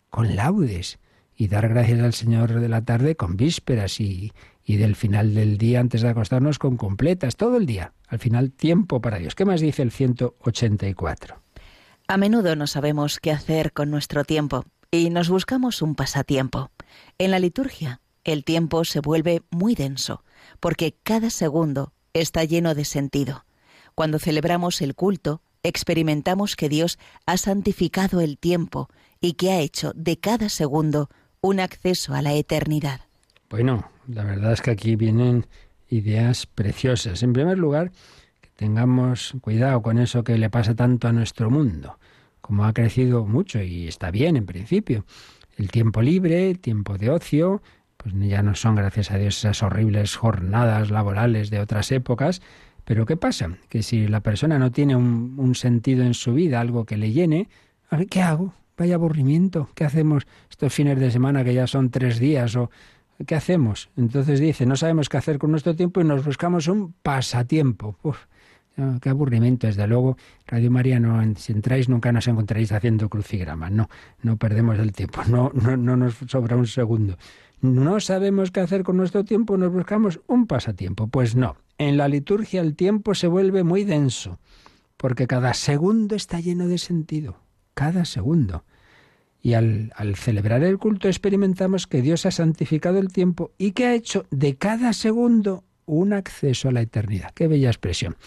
[0.09, 0.99] con laudes
[1.35, 5.57] y dar gracias al Señor de la tarde con vísperas y, y del final del
[5.57, 7.93] día antes de acostarnos con completas, todo el día.
[8.07, 9.35] Al final, tiempo para Dios.
[9.35, 11.41] ¿Qué más dice el 184?
[12.07, 16.69] A menudo no sabemos qué hacer con nuestro tiempo y nos buscamos un pasatiempo.
[17.17, 20.23] En la liturgia el tiempo se vuelve muy denso,
[20.59, 23.45] porque cada segundo está lleno de sentido.
[23.95, 28.89] Cuando celebramos el culto, experimentamos que Dios ha santificado el tiempo
[29.21, 31.09] y que ha hecho de cada segundo
[31.41, 33.01] un acceso a la eternidad.
[33.49, 35.45] Bueno, la verdad es que aquí vienen
[35.89, 37.23] ideas preciosas.
[37.23, 37.91] En primer lugar,
[38.41, 41.99] que tengamos cuidado con eso que le pasa tanto a nuestro mundo,
[42.41, 45.05] como ha crecido mucho y está bien en principio.
[45.55, 47.61] El tiempo libre, el tiempo de ocio,
[48.03, 52.41] pues ya no son, gracias a Dios, esas horribles jornadas laborales de otras épocas.
[52.83, 53.49] Pero ¿qué pasa?
[53.69, 57.47] Que si la persona no tiene un, sentido en su vida, algo que le llene,
[58.09, 58.53] ¿qué hago?
[58.77, 59.69] Vaya aburrimiento.
[59.73, 62.57] ¿Qué hacemos estos fines de semana que ya son tres días?
[62.57, 62.69] ¿O
[63.25, 63.89] qué hacemos?
[63.95, 67.95] Entonces dice, no sabemos qué hacer con nuestro tiempo y nos buscamos un pasatiempo.
[69.01, 70.17] Qué aburrimiento, desde luego.
[70.47, 73.71] Radio María, no, si entráis nunca nos encontraréis haciendo crucigramas.
[73.71, 73.87] No,
[74.23, 77.17] no perdemos el tiempo, no, no, no nos sobra un segundo.
[77.63, 81.07] No sabemos qué hacer con nuestro tiempo, nos buscamos un pasatiempo.
[81.07, 84.37] Pues no, en la liturgia el tiempo se vuelve muy denso,
[84.97, 87.37] porque cada segundo está lleno de sentido,
[87.73, 88.65] cada segundo.
[89.41, 93.95] Y al, celebrar el culto experimentamos que Dios ha santificado el tiempo y que ha
[93.95, 97.31] hecho de cada segundo un acceso a la eternidad.
[97.33, 98.17] Qué bella expresión.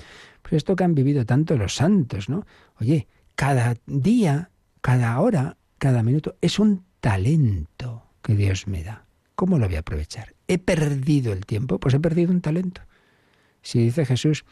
[0.40, 2.46] Pues esto que han vivido tanto los santos, ¿no?
[2.81, 4.49] Oye, cada día,
[4.81, 9.06] cada hora, cada minuto es un talento que Dios me da.
[9.37, 10.35] ¿Cómo lo voy a aprovechar?
[10.49, 11.79] ¿He perdido el tiempo?
[11.79, 12.81] Pues he perdido un talento.
[13.62, 14.44] Si dice Jesús,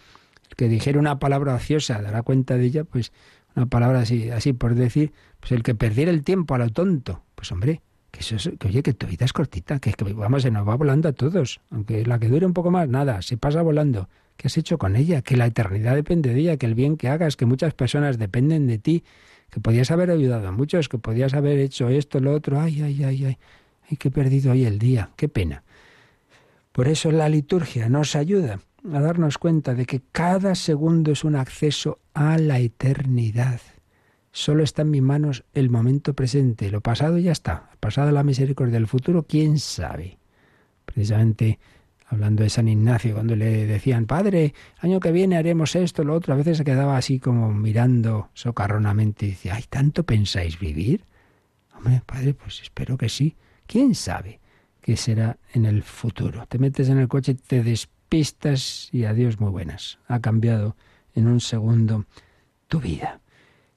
[0.50, 3.10] el que dijera una palabra ociosa dará cuenta de ella, pues
[3.56, 7.22] una palabra así, así por decir, pues el que perdiera el tiempo a lo tonto,
[7.34, 10.50] pues hombre, que eso que oye, que tu vida es cortita, que, que vamos, se
[10.50, 13.62] nos va volando a todos, aunque la que dure un poco más, nada, se pasa
[13.62, 14.08] volando.
[14.36, 15.22] ¿Qué has hecho con ella?
[15.22, 18.66] Que la eternidad depende de ella, que el bien que hagas, que muchas personas dependen
[18.66, 19.04] de ti,
[19.50, 23.04] que podías haber ayudado a muchos, que podías haber hecho esto, lo otro, ay, ay,
[23.04, 23.38] ay, ay,
[23.90, 25.62] ay, he perdido hoy el día, qué pena.
[26.72, 28.60] Por eso la liturgia nos ayuda
[28.92, 33.60] a darnos cuenta de que cada segundo es un acceso a la eternidad.
[34.32, 38.24] Solo está en mis manos el momento presente, lo pasado ya está, el pasado la
[38.24, 40.18] misericordia, del futuro, quién sabe.
[40.84, 41.60] Precisamente
[42.06, 46.34] hablando de San Ignacio, cuando le decían, Padre, año que viene haremos esto, lo otro,
[46.34, 51.04] a veces se quedaba así como mirando socarronamente y decía, ¿hay tanto pensáis vivir?
[51.76, 53.36] Hombre, Padre, pues espero que sí.
[53.66, 54.40] ¿Quién sabe
[54.80, 56.46] qué será en el futuro?
[56.46, 59.98] Te metes en el coche, te despistas y adiós muy buenas.
[60.06, 60.76] Ha cambiado
[61.14, 62.06] en un segundo
[62.68, 63.20] tu vida.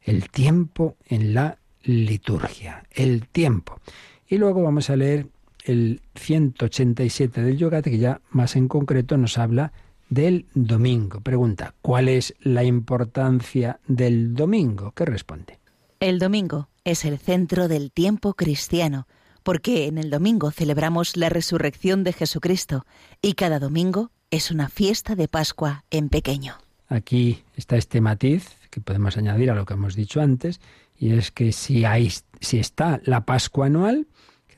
[0.01, 3.79] El tiempo en la liturgia, el tiempo.
[4.27, 5.27] Y luego vamos a leer
[5.63, 9.73] el 187 del Yogate, que ya más en concreto nos habla
[10.09, 11.21] del domingo.
[11.21, 14.91] Pregunta, ¿cuál es la importancia del domingo?
[14.91, 15.59] ¿Qué responde?
[15.99, 19.07] El domingo es el centro del tiempo cristiano,
[19.47, 22.85] porque en el domingo celebramos la resurrección de Jesucristo
[23.21, 26.55] y cada domingo es una fiesta de Pascua en pequeño.
[26.89, 30.59] Aquí está este matiz que podemos añadir a lo que hemos dicho antes,
[30.97, 34.07] y es que si, hay, si está la Pascua anual,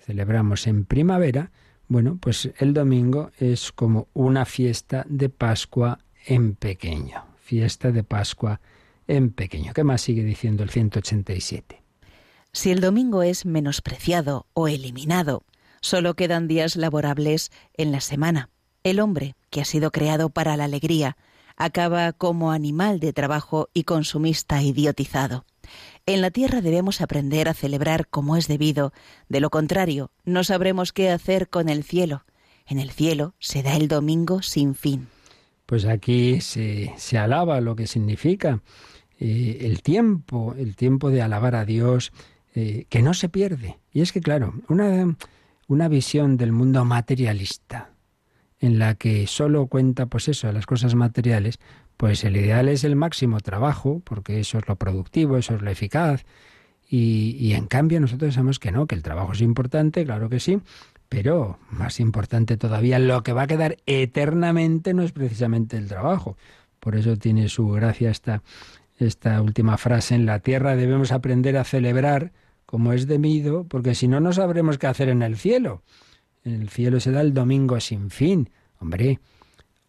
[0.08, 1.52] celebramos en primavera,
[1.88, 7.26] bueno, pues el domingo es como una fiesta de Pascua en pequeño.
[7.38, 8.60] Fiesta de Pascua
[9.08, 9.72] en pequeño.
[9.72, 11.89] ¿Qué más sigue diciendo el 187?
[12.52, 15.44] Si el domingo es menospreciado o eliminado,
[15.82, 18.50] solo quedan días laborables en la semana.
[18.84, 21.18] El hombre, que ha sido creado para la alegría,
[21.58, 25.46] acaba como animal de trabajo y consumista idiotizado.
[26.06, 28.94] En la tierra debemos aprender a celebrar como es debido,
[29.28, 32.26] de lo contrario, no sabremos qué hacer con el cielo.
[32.66, 35.08] En el cielo se da el domingo sin fin.
[35.66, 38.62] Pues aquí se, alaba lo que significa
[39.20, 42.12] eh, el tiempo, el tiempo de alabar a Dios,
[42.56, 43.80] eh, que no se pierde.
[43.92, 45.16] Y es que, claro, una,
[45.68, 47.92] una visión del mundo materialista,
[48.60, 51.60] en la que solo cuenta, pues eso, las cosas materiales,
[51.96, 55.70] pues el ideal es el máximo trabajo, porque eso es lo productivo, eso es lo
[55.70, 56.26] eficaz.
[56.90, 60.40] Y, y, en cambio nosotros sabemos que no, que el trabajo es importante, claro que
[60.40, 60.60] sí,
[61.08, 66.38] pero más importante todavía, lo que va a quedar eternamente no es precisamente el trabajo.
[66.80, 68.42] Por eso tiene su gracia esta,
[69.00, 72.32] esta última frase, en la tierra debemos aprender a celebrar
[72.66, 75.82] como es debido, porque si no, no sabremos qué hacer en el cielo.
[76.44, 78.50] En el cielo se da el domingo sin fin.
[78.80, 79.20] Hombre,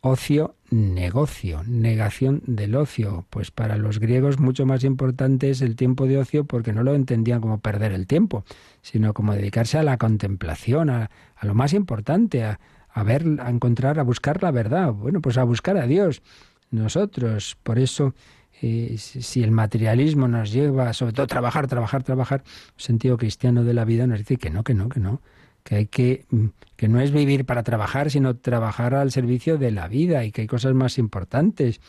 [0.00, 3.26] ocio, negocio, negación del ocio.
[3.30, 6.94] Pues para los griegos mucho más importante es el tiempo de ocio porque no lo
[6.94, 8.44] entendían como perder el tiempo,
[8.82, 11.10] sino como dedicarse a la contemplación, a,
[11.42, 12.58] lo más importante, a,
[13.04, 14.92] ver, a encontrar, a buscar la verdad.
[14.92, 16.22] Bueno, pues a buscar a Dios.
[16.70, 18.14] Nosotros, por eso,
[18.62, 22.42] eh, si el materialismo nos lleva, sobre todo, a trabajar, trabajar, trabajar,
[22.76, 25.20] el sentido cristiano de la vida nos dice que no, que no, que no
[25.62, 26.46] que hay que mm,
[26.76, 30.42] que no es vivir para trabajar, sino trabajar al servicio de la vida y que
[30.42, 31.80] hay cosas más importantes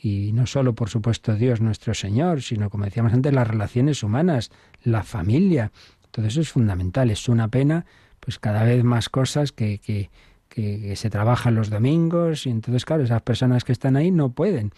[0.00, 4.50] y no solo por supuesto Dios nuestro Señor, sino como decíamos antes las relaciones humanas,
[4.82, 5.72] la familia,
[6.10, 7.84] todo eso es fundamental, es una pena
[8.20, 10.10] pues cada vez más cosas que, que,
[10.48, 14.72] que, se trabajan los domingos y entonces claro, esas personas que están ahí no pueden.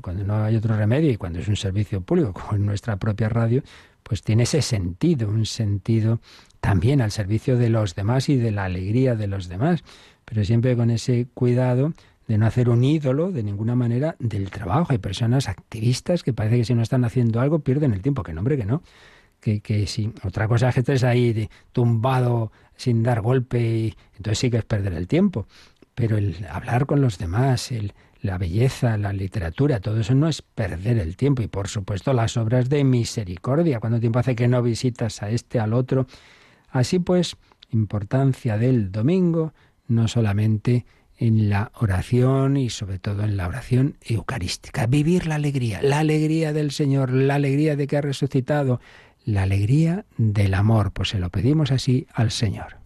[0.00, 3.28] Cuando no hay otro remedio y cuando es un servicio público como en nuestra propia
[3.28, 3.62] radio,
[4.02, 6.20] pues tiene ese sentido, un sentido
[6.60, 9.82] también al servicio de los demás y de la alegría de los demás,
[10.24, 11.92] pero siempre con ese cuidado
[12.28, 14.92] de no hacer un ídolo de ninguna manera del trabajo.
[14.92, 18.32] Hay personas activistas que parece que si no están haciendo algo pierden el tiempo, que
[18.32, 18.82] no, hombre, que no.
[19.40, 24.38] Que, que si otra cosa es que estés ahí tumbado sin dar golpe, y, entonces
[24.38, 25.46] sí que es perder el tiempo.
[25.96, 30.42] Pero el hablar con los demás, el, la belleza, la literatura, todo eso no es
[30.42, 31.42] perder el tiempo.
[31.42, 33.80] Y por supuesto las obras de misericordia.
[33.80, 36.06] ¿Cuánto tiempo hace que no visitas a este, al otro?
[36.70, 37.36] Así pues,
[37.70, 39.52] importancia del domingo,
[39.88, 40.86] no solamente
[41.18, 44.86] en la oración y sobre todo en la oración eucarística.
[44.86, 48.80] Vivir la alegría, la alegría del Señor, la alegría de que ha resucitado,
[49.24, 50.92] la alegría del amor.
[50.92, 52.76] Pues se lo pedimos así al Señor.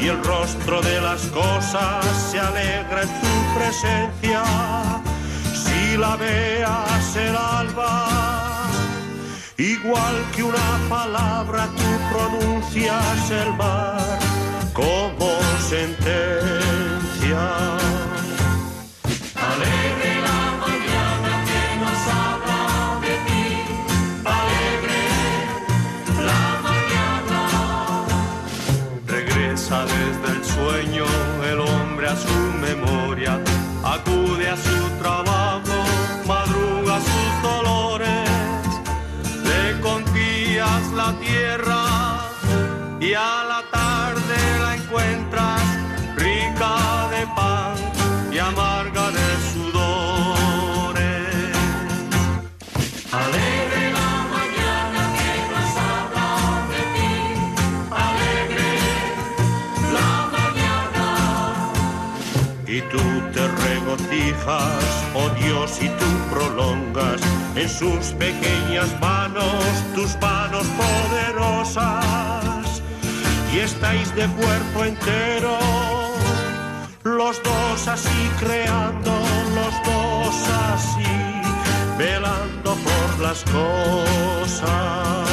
[0.00, 4.42] Y el rostro de las cosas se alegra en tu presencia.
[5.52, 8.08] Si la veas el alba,
[9.58, 14.18] igual que una palabra tú pronuncias el mar
[14.72, 17.42] como sentencia.
[30.58, 31.17] Acude a
[65.14, 67.20] oh Dios, y tú prolongas
[67.54, 69.44] en sus pequeñas manos
[69.94, 72.82] tus manos poderosas
[73.54, 75.58] y estáis de cuerpo entero,
[77.02, 79.12] los dos así creando,
[79.54, 81.04] los dos así
[81.98, 85.28] velando por las cosas.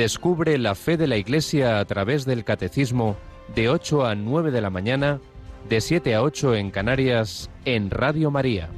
[0.00, 3.18] Descubre la fe de la Iglesia a través del Catecismo
[3.54, 5.20] de 8 a 9 de la mañana,
[5.68, 8.70] de 7 a 8 en Canarias, en Radio María.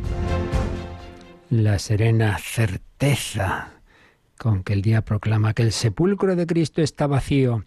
[1.48, 3.74] La serena certeza
[4.36, 7.62] con que el día proclama que el sepulcro de Cristo está vacío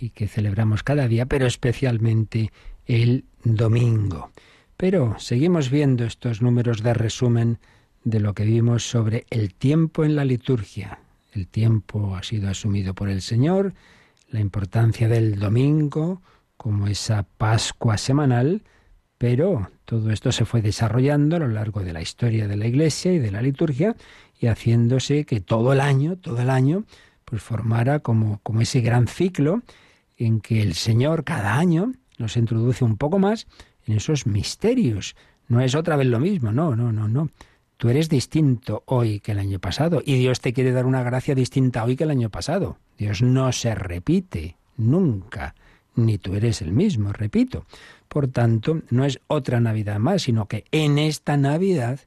[0.00, 2.50] y que celebramos cada día, pero especialmente
[2.86, 4.30] el domingo.
[4.78, 7.58] Pero seguimos viendo estos números de resumen
[8.04, 11.00] de lo que vimos sobre el tiempo en la liturgia,
[11.36, 13.74] el tiempo ha sido asumido por el Señor,
[14.30, 16.22] la importancia del domingo
[16.56, 18.62] como esa Pascua semanal,
[19.18, 23.12] pero todo esto se fue desarrollando a lo largo de la historia de la Iglesia
[23.12, 23.96] y de la liturgia
[24.38, 26.84] y haciéndose que todo el año, todo el año,
[27.24, 29.62] pues formara como, como ese gran ciclo
[30.16, 33.46] en que el Señor cada año nos introduce un poco más
[33.86, 35.14] en esos misterios.
[35.48, 37.30] No es otra vez lo mismo, no, no, no, no.
[37.76, 41.34] Tú eres distinto hoy que el año pasado y Dios te quiere dar una gracia
[41.34, 42.78] distinta hoy que el año pasado.
[42.96, 45.54] Dios no se repite nunca,
[45.94, 47.66] ni tú eres el mismo, repito.
[48.08, 52.00] Por tanto, no es otra Navidad más, sino que en esta Navidad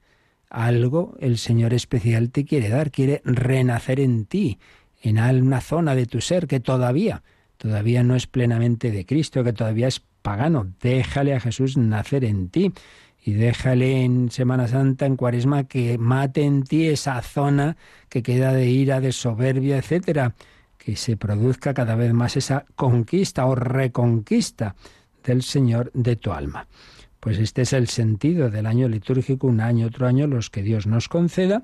[0.50, 4.58] algo el Señor especial te quiere dar, quiere renacer en ti,
[5.04, 7.22] en una zona de tu ser que todavía,
[7.58, 10.74] todavía no es plenamente de Cristo, que todavía es pagano.
[10.82, 12.74] Déjale a Jesús nacer en ti
[13.24, 18.54] y déjale en Semana Santa, en Cuaresma, que mate en ti esa zona que queda
[18.54, 20.36] de ira, de soberbia, etcétera,
[20.78, 24.76] que se produzca cada vez más esa conquista o reconquista
[25.24, 26.68] del Señor de tu alma.
[27.20, 30.88] Pues este es el sentido del año litúrgico, un año, otro año, los que Dios
[30.88, 31.64] nos conceda.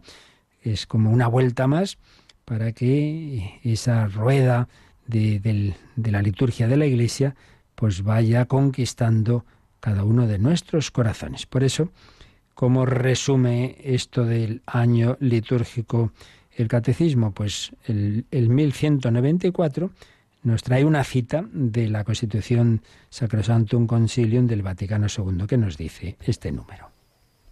[0.61, 1.97] Es como una vuelta más
[2.43, 4.67] para que esa rueda
[5.07, 5.39] de,
[5.95, 7.35] de la liturgia de la Iglesia
[7.75, 9.45] pues vaya conquistando
[9.85, 11.45] cada uno de nuestros corazones.
[11.45, 11.91] Por eso,
[12.55, 16.11] ¿cómo resume esto del año litúrgico
[16.57, 17.33] el catecismo?
[17.35, 19.91] Pues el, el 1194
[20.41, 22.81] nos trae una cita de la Constitución
[23.11, 26.89] Sacrosantum Concilium del Vaticano II que nos dice este número.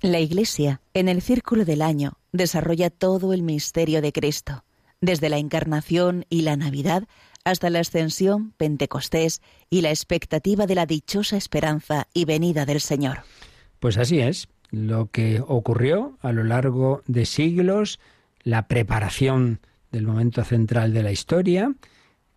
[0.01, 4.63] La Iglesia, en el círculo del año, desarrolla todo el misterio de Cristo,
[5.01, 7.03] desde la encarnación y la Navidad
[7.44, 13.20] hasta la ascensión, Pentecostés y la expectativa de la dichosa esperanza y venida del Señor.
[13.80, 18.00] Pues así es, lo que ocurrió a lo largo de siglos,
[18.44, 19.60] la preparación
[19.91, 21.74] del momento central de la historia,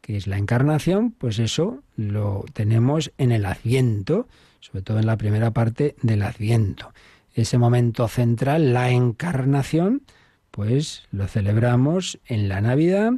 [0.01, 4.29] que es la encarnación, pues eso lo tenemos en el Adviento,
[4.61, 6.93] sobre todo en la primera parte del Adviento.
[7.35, 10.03] Ese momento central, la encarnación,
[10.51, 13.13] pues lo celebramos en la Navidad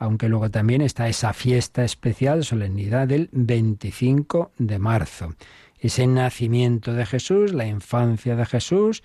[0.00, 5.34] aunque luego también está esa fiesta especial, solemnidad del 25 de marzo.
[5.78, 9.02] Ese nacimiento de Jesús, la infancia de Jesús,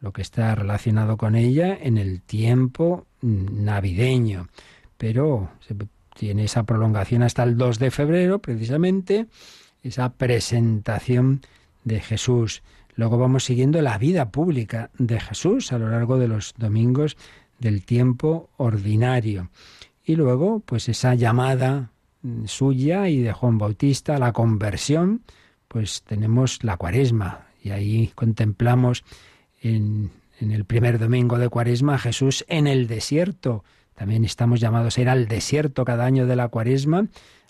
[0.00, 4.46] lo que está relacionado con ella en el tiempo navideño.
[4.96, 5.50] Pero
[6.14, 9.26] tiene esa prolongación hasta el 2 de febrero, precisamente,
[9.82, 11.40] esa presentación
[11.82, 12.62] de Jesús.
[12.94, 17.16] Luego vamos siguiendo la vida pública de Jesús a lo largo de los domingos
[17.58, 19.50] del tiempo ordinario.
[20.08, 21.90] Y luego, pues esa llamada
[22.44, 25.22] suya y de Juan Bautista la conversión,
[25.66, 27.48] pues tenemos la cuaresma.
[27.60, 29.02] Y ahí contemplamos
[29.60, 33.64] en, el primer domingo de cuaresma a Jesús en el desierto.
[33.96, 37.08] También estamos llamados a ir al desierto cada año de la cuaresma,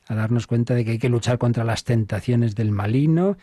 [0.09, 3.37] a darnos cuenta de que hay que luchar contra las tentaciones del malino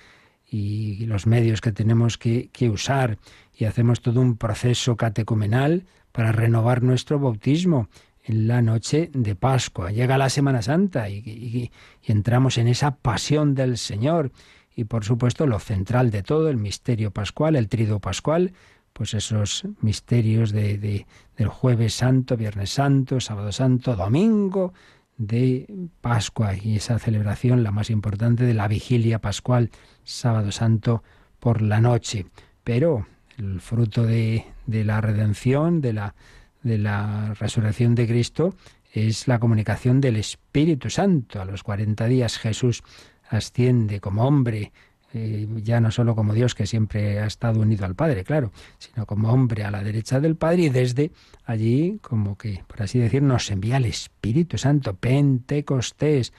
[0.50, 3.20] y los medios que tenemos que, que usar.
[3.56, 7.90] Y hacemos todo un proceso catecumenal para renovar nuestro bautismo
[8.24, 9.92] en la noche de Pascua.
[9.92, 11.72] Llega la Semana Santa y,
[12.04, 14.32] entramos en esa pasión del Señor.
[14.76, 18.54] Y por supuesto lo central de todo, el misterio pascual, el trido pascual,
[18.94, 21.06] pues esos misterios de,
[21.38, 24.74] del jueves santo, viernes santo, sábado santo, domingo
[25.18, 25.68] de
[26.02, 29.70] Pascua y esa celebración, la más importante, de la vigilia pascual,
[30.04, 31.04] sábado santo
[31.40, 32.26] por la noche.
[32.64, 33.06] Pero
[33.38, 36.16] el fruto de, de la redención, de la
[36.64, 38.56] de la resurrección de Cristo
[38.92, 41.42] es la comunicación del Espíritu Santo.
[41.42, 42.84] A los 40 días Jesús
[43.30, 44.72] asciende como hombre,
[45.14, 49.06] eh, ya no solo como Dios que siempre ha estado unido al Padre, claro, sino
[49.06, 51.12] como hombre a la derecha del Padre y desde
[51.46, 56.34] allí, como que, por así decir, nos envía el Espíritu Santo, Pentecostés,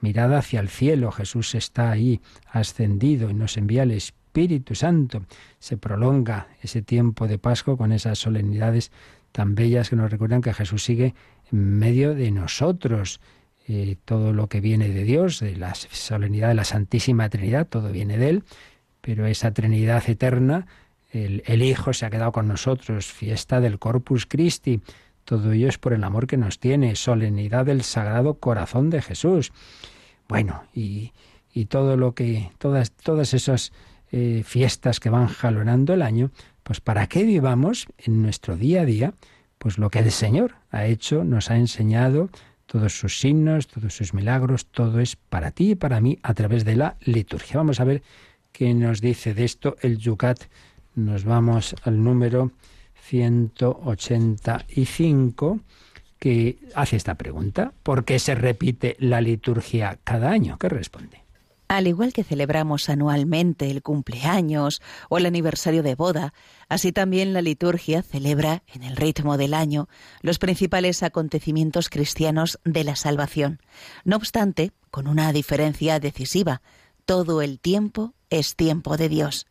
[0.00, 5.22] mirada hacia el cielo, Jesús está ahí ascendido y nos envía el Espíritu Santo.
[5.58, 8.90] Se prolonga ese tiempo de Pascua con esas solemnidades
[9.32, 11.14] tan bellas que nos recuerdan que Jesús sigue
[11.52, 13.20] en medio de nosotros.
[13.68, 17.92] Eh, todo lo que viene de Dios, de la solemnidad de la Santísima Trinidad, todo
[17.92, 18.44] viene de Él,
[19.00, 20.66] pero esa Trinidad eterna,
[21.12, 24.80] el, el Hijo se ha quedado con nosotros, fiesta del Corpus Christi,
[25.24, 29.52] todo ello es por el amor que nos tiene, solemnidad del Sagrado Corazón de Jesús.
[30.28, 31.12] Bueno, y,
[31.52, 33.72] y todo lo que, todas, todas esas
[34.10, 36.32] eh, fiestas que van jalonando el año,
[36.70, 39.14] pues para que vivamos en nuestro día a día,
[39.58, 42.30] pues lo que el Señor ha hecho, nos ha enseñado,
[42.66, 46.64] todos sus signos, todos sus milagros, todo es para ti y para mí a través
[46.64, 47.56] de la liturgia.
[47.56, 48.04] Vamos a ver
[48.52, 50.44] qué nos dice de esto el Yucat.
[50.94, 52.52] Nos vamos al número
[53.02, 55.58] 185
[56.20, 57.72] que hace esta pregunta.
[57.82, 60.56] ¿Por qué se repite la liturgia cada año?
[60.56, 61.24] ¿Qué responde?
[61.70, 66.34] Al igual que celebramos anualmente el cumpleaños o el aniversario de boda,
[66.68, 69.88] así también la liturgia celebra, en el ritmo del año,
[70.20, 73.60] los principales acontecimientos cristianos de la salvación.
[74.02, 76.60] No obstante, con una diferencia decisiva,
[77.04, 79.46] todo el tiempo es tiempo de Dios.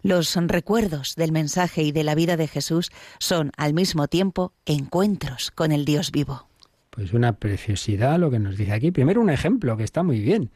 [0.00, 5.50] Los recuerdos del mensaje y de la vida de Jesús son al mismo tiempo encuentros
[5.50, 6.46] con el Dios vivo.
[6.90, 8.92] Pues una preciosidad lo que nos dice aquí.
[8.92, 10.52] Primero un ejemplo que está muy bien.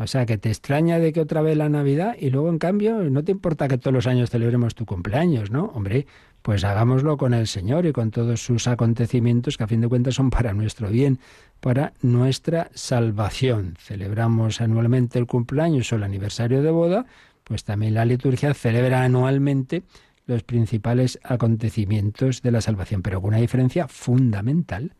[0.00, 3.10] O sea, que te extraña de que otra vez la Navidad y luego en cambio
[3.10, 5.72] no te importa que todos los años celebremos tu cumpleaños, ¿no?
[5.74, 6.06] Hombre,
[6.40, 10.14] pues hagámoslo con el Señor y con todos sus acontecimientos que a fin de cuentas
[10.14, 11.18] son para nuestro bien,
[11.58, 13.74] para nuestra salvación.
[13.76, 17.06] Celebramos anualmente el cumpleaños o el aniversario de boda,
[17.42, 19.82] pues también la liturgia celebra anualmente
[20.26, 24.92] los principales acontecimientos de la salvación, pero con una diferencia fundamental,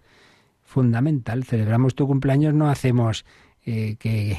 [0.65, 1.45] fundamental.
[1.45, 3.25] Celebramos tu cumpleaños, no hacemos
[3.65, 4.37] eh, que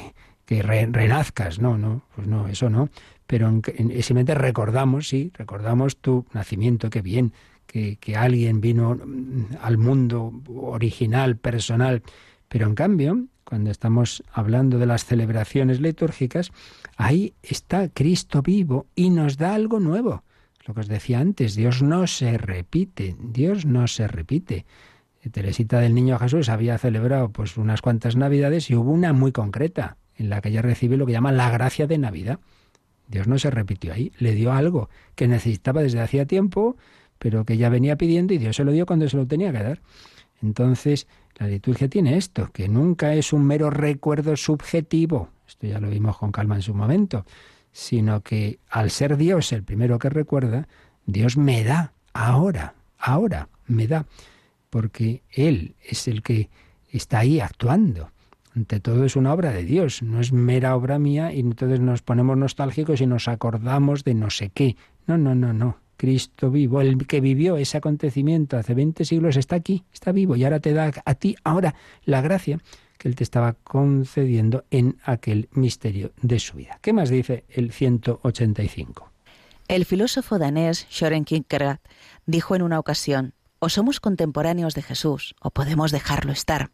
[0.50, 2.88] que renazcas, no, no, pues no, eso no.
[3.28, 3.62] Pero en,
[4.02, 7.32] simplemente recordamos, sí, recordamos tu nacimiento, qué bien,
[7.68, 12.02] que, que alguien vino mm, al mundo original, personal.
[12.48, 16.50] Pero en cambio, cuando estamos hablando de las celebraciones litúrgicas,
[16.96, 20.24] ahí está Cristo vivo y nos da algo nuevo.
[20.66, 24.66] Lo que os decía antes, Dios no se repite, Dios no se repite.
[25.30, 29.96] Teresita del Niño Jesús había celebrado pues unas cuantas navidades y hubo una muy concreta,
[30.20, 32.38] en la que ella recibe lo que llama la gracia de Navidad.
[33.08, 36.76] Dios no se repitió ahí, le dio algo que necesitaba desde hacía tiempo,
[37.18, 39.62] pero que ya venía pidiendo y Dios se lo dio cuando se lo tenía que
[39.62, 39.80] dar.
[40.42, 41.06] Entonces,
[41.36, 46.18] la liturgia tiene esto, que nunca es un mero recuerdo subjetivo, esto ya lo vimos
[46.18, 47.24] con calma en su momento,
[47.72, 50.68] sino que al ser Dios el primero que recuerda,
[51.06, 54.06] Dios me da, ahora, ahora, me da,
[54.68, 56.50] porque Él es el que
[56.92, 58.10] está ahí actuando.
[58.54, 62.02] Ante todo es una obra de Dios, no es mera obra mía y entonces nos
[62.02, 64.76] ponemos nostálgicos y nos acordamos de no sé qué.
[65.06, 65.78] No, no, no, no.
[65.96, 70.44] Cristo vivo, el que vivió ese acontecimiento hace 20 siglos está aquí, está vivo y
[70.44, 71.74] ahora te da a ti ahora
[72.04, 72.58] la gracia
[72.96, 76.78] que él te estaba concediendo en aquel misterio de su vida.
[76.80, 79.10] ¿Qué más dice el 185?
[79.68, 81.80] El filósofo danés Søren Kierkegaard
[82.26, 86.70] dijo en una ocasión, o somos contemporáneos de Jesús o podemos dejarlo estar.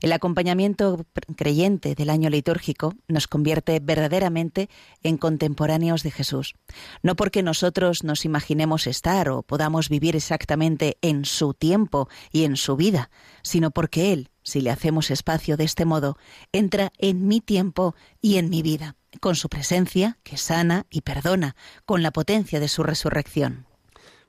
[0.00, 1.04] El acompañamiento
[1.36, 4.68] creyente del año litúrgico nos convierte verdaderamente
[5.02, 6.54] en contemporáneos de Jesús,
[7.02, 12.56] no porque nosotros nos imaginemos estar o podamos vivir exactamente en su tiempo y en
[12.56, 13.10] su vida,
[13.42, 16.18] sino porque Él, si le hacemos espacio de este modo,
[16.52, 21.56] entra en mi tiempo y en mi vida, con su presencia que sana y perdona,
[21.84, 23.66] con la potencia de su resurrección.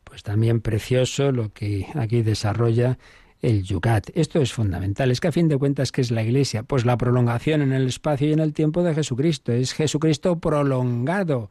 [0.03, 2.97] Pues también precioso lo que aquí desarrolla
[3.41, 4.09] el yucat.
[4.15, 5.11] Esto es fundamental.
[5.11, 6.63] Es que a fin de cuentas, ¿qué es la Iglesia?
[6.63, 9.51] Pues la prolongación en el espacio y en el tiempo de Jesucristo.
[9.51, 11.49] Es Jesucristo prolongado.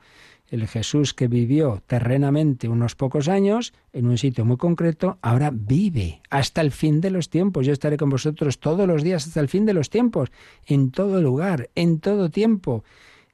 [0.50, 6.20] El Jesús que vivió terrenamente unos pocos años en un sitio muy concreto, ahora vive
[6.30, 7.66] hasta el fin de los tiempos.
[7.66, 10.30] Yo estaré con vosotros todos los días hasta el fin de los tiempos,
[10.66, 12.84] en todo lugar, en todo tiempo.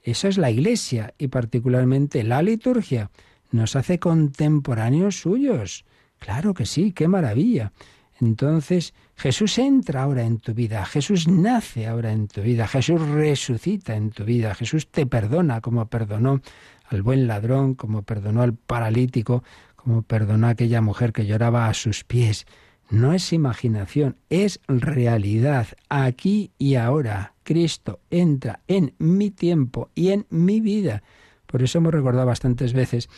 [0.03, 3.11] Eso es la Iglesia y particularmente la liturgia.
[3.51, 5.85] Nos hace contemporáneos suyos.
[6.21, 7.73] Claro que sí, qué maravilla.
[8.21, 13.97] Entonces Jesús entra ahora en tu vida, Jesús nace ahora en tu vida, Jesús resucita
[13.97, 16.43] en tu vida, Jesús te perdona como perdonó
[16.87, 19.43] al buen ladrón, como perdonó al paralítico,
[19.77, 22.47] como perdonó a aquella mujer que lloraba a sus pies.
[22.91, 27.35] No es imaginación, es realidad, aquí y ahora.
[27.45, 31.03] Cristo entra en mi tiempo y en mi vida.
[31.47, 33.09] Por eso hemos recordado bastantes veces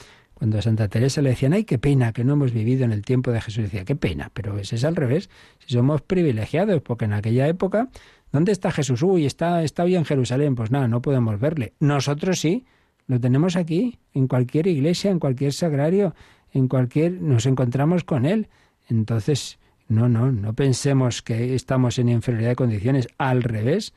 [0.43, 3.03] cuando a Santa Teresa le decían, ay, qué pena que no hemos vivido en el
[3.03, 5.31] tiempo de Jesús, decía, qué pena, pero ese es al revés,
[5.61, 7.91] si somos privilegiados, porque en aquella época,
[8.33, 9.05] ¿dónde está Jesús?
[9.05, 11.75] Uy, está, está hoy en Jerusalén, pues nada, no podemos verle.
[11.79, 12.67] Nosotros sí,
[13.07, 16.13] lo tenemos aquí, en cualquier iglesia, en cualquier sagrario,
[16.51, 18.49] en cualquier, nos encontramos con él.
[18.89, 23.95] Entonces, no, no, no pensemos que estamos en inferioridad de condiciones, al revés.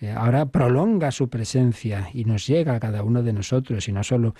[0.00, 4.02] Eh, ahora prolonga su presencia y nos llega a cada uno de nosotros, y no
[4.02, 4.34] solo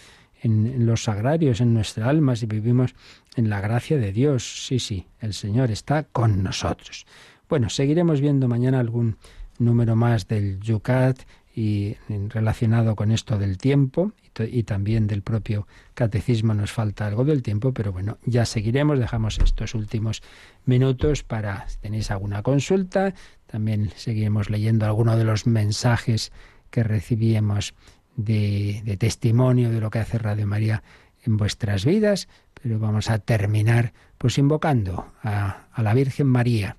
[0.44, 2.94] en, los sagrarios, en nuestra alma, si vivimos
[3.34, 4.66] en la gracia de Dios.
[4.66, 7.06] Sí, sí, el Señor está con nosotros.
[7.48, 9.16] Bueno, seguiremos viendo mañana algún
[9.58, 11.20] número más del Yucat
[11.56, 11.96] y
[12.28, 17.72] relacionado con esto del tiempo y, también del propio catecismo nos falta algo del tiempo,
[17.72, 20.22] pero bueno, ya seguiremos, dejamos estos últimos
[20.66, 23.14] minutos para si tenéis alguna consulta,
[23.46, 26.32] también seguiremos leyendo alguno de los mensajes
[26.70, 27.74] que recibimos
[28.16, 30.82] de, testimonio de lo que hace Radio María
[31.22, 32.28] en vuestras vidas,
[32.60, 36.76] pero vamos a terminar pues invocando a, a, la Virgen María,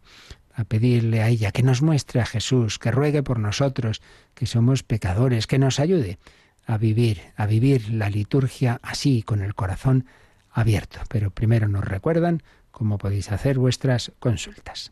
[0.53, 4.01] a pedirle a ella que nos muestre a Jesús, que ruegue por nosotros,
[4.33, 6.17] que somos pecadores, que nos ayude
[6.65, 10.05] a vivir, a vivir la liturgia así, con el corazón
[10.51, 10.99] abierto.
[11.09, 14.91] Pero primero nos recuerdan cómo podéis hacer vuestras consultas.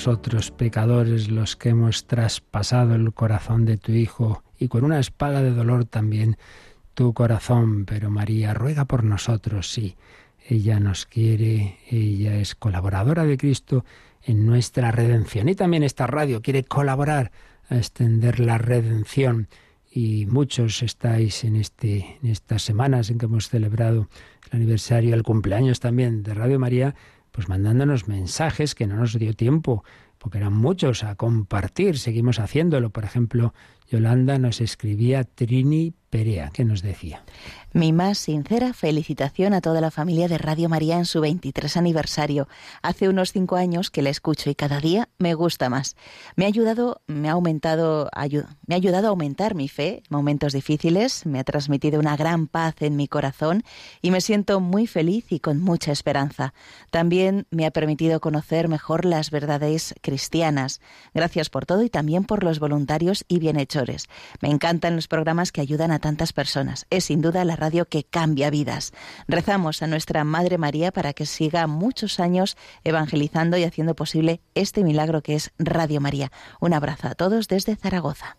[0.00, 5.42] Nosotros pecadores los que hemos traspasado el corazón de tu Hijo y con una espada
[5.42, 6.38] de dolor también
[6.94, 7.84] tu corazón.
[7.84, 9.96] Pero María ruega por nosotros, sí.
[10.48, 13.84] Ella nos quiere, ella es colaboradora de Cristo
[14.22, 15.50] en nuestra redención.
[15.50, 17.30] Y también esta radio quiere colaborar
[17.68, 19.48] a extender la redención.
[19.92, 24.08] Y muchos estáis en, este, en estas semanas en que hemos celebrado
[24.50, 26.94] el aniversario, el cumpleaños también de Radio María,
[27.40, 29.82] pues mandándonos mensajes que no nos dio tiempo,
[30.18, 31.96] porque eran muchos a compartir.
[31.96, 32.90] Seguimos haciéndolo.
[32.90, 33.54] Por ejemplo,
[33.90, 37.22] Yolanda nos escribía Trini Perea, que nos decía.
[37.72, 42.48] Mi más sincera felicitación a toda la familia de Radio María en su 23 aniversario.
[42.82, 45.94] Hace unos cinco años que la escucho y cada día me gusta más.
[46.34, 48.10] Me ha ayudado, me ha aumentado,
[48.66, 52.48] me ha ayudado a aumentar mi fe en momentos difíciles, me ha transmitido una gran
[52.48, 53.62] paz en mi corazón
[54.02, 56.54] y me siento muy feliz y con mucha esperanza.
[56.90, 60.80] También me ha permitido conocer mejor las verdades cristianas.
[61.14, 64.08] Gracias por todo y también por los voluntarios y bienhechores.
[64.40, 66.86] Me encantan los programas que ayudan a tantas personas.
[66.90, 68.92] Es sin duda la radio que cambia vidas.
[69.28, 74.82] Rezamos a nuestra Madre María para que siga muchos años evangelizando y haciendo posible este
[74.82, 76.32] milagro que es Radio María.
[76.60, 78.36] Un abrazo a todos desde Zaragoza.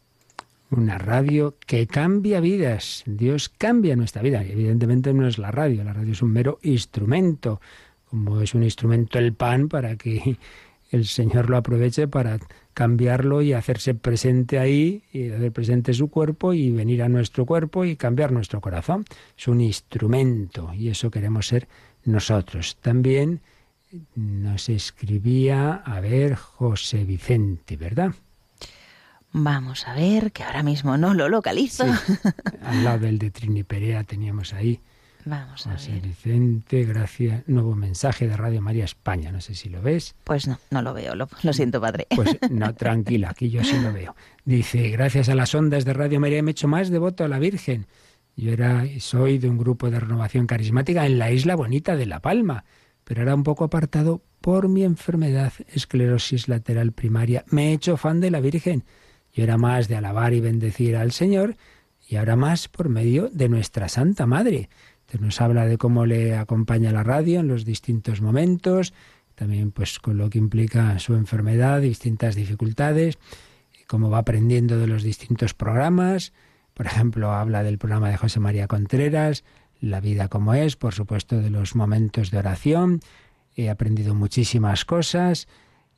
[0.70, 3.04] Una radio que cambia vidas.
[3.06, 4.42] Dios cambia nuestra vida.
[4.42, 7.60] Evidentemente no es la radio, la radio es un mero instrumento,
[8.10, 10.38] como es un instrumento el pan para que
[10.92, 12.40] el Señor lo aproveche para
[12.74, 17.86] cambiarlo y hacerse presente ahí, y hacer presente su cuerpo y venir a nuestro cuerpo
[17.86, 19.06] y cambiar nuestro corazón.
[19.38, 21.68] Es un instrumento y eso queremos ser
[22.04, 22.78] nosotros.
[22.82, 23.42] También
[24.16, 28.14] nos escribía, a ver, José Vicente, ¿verdad?
[29.34, 31.86] Vamos a ver, que ahora mismo no lo localizo.
[32.64, 34.82] al lado del de Trini Perea teníamos ahí
[35.26, 36.02] Vamos a ver.
[36.02, 37.48] Vicente, gracias.
[37.48, 39.32] Nuevo mensaje de Radio María España.
[39.32, 40.16] No sé si lo ves.
[40.24, 41.16] Pues no, no lo veo.
[41.16, 42.08] Lo, siento, padre.
[42.16, 44.16] Pues no, tranquila, aquí yo sí lo veo.
[44.46, 47.40] Dice, gracias a las ondas de Radio María me he hecho más devoto a la
[47.40, 47.88] Virgen.
[48.36, 52.22] Yo era soy de un grupo de renovación carismática en la isla bonita de La
[52.22, 52.64] Palma,
[53.04, 57.44] pero era un poco apartado por mi enfermedad, esclerosis lateral primaria.
[57.50, 58.84] Me he hecho fan de la Virgen.
[59.34, 61.56] Yo era más de alabar y bendecir al Señor
[62.08, 64.70] y ahora más por medio de nuestra Santa Madre
[65.20, 68.94] nos habla de cómo le acompaña la radio en los distintos momentos,
[69.36, 73.18] también pues con lo que implica su enfermedad, distintas dificultades,
[73.88, 76.32] cómo va aprendiendo de los distintos programas.
[76.74, 79.44] Por ejemplo, habla del programa de José María Contreras,
[79.82, 83.02] La vida como es, por supuesto, de los momentos de oración.
[83.56, 85.48] He aprendido muchísimas cosas.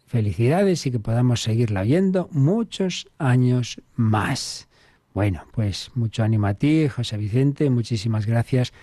[0.08, 4.68] Felicidades y que podamos seguirla viendo muchos años más.
[5.14, 8.74] Bueno, pues mucho ánimo a ti, José Vicente, muchísimas gracias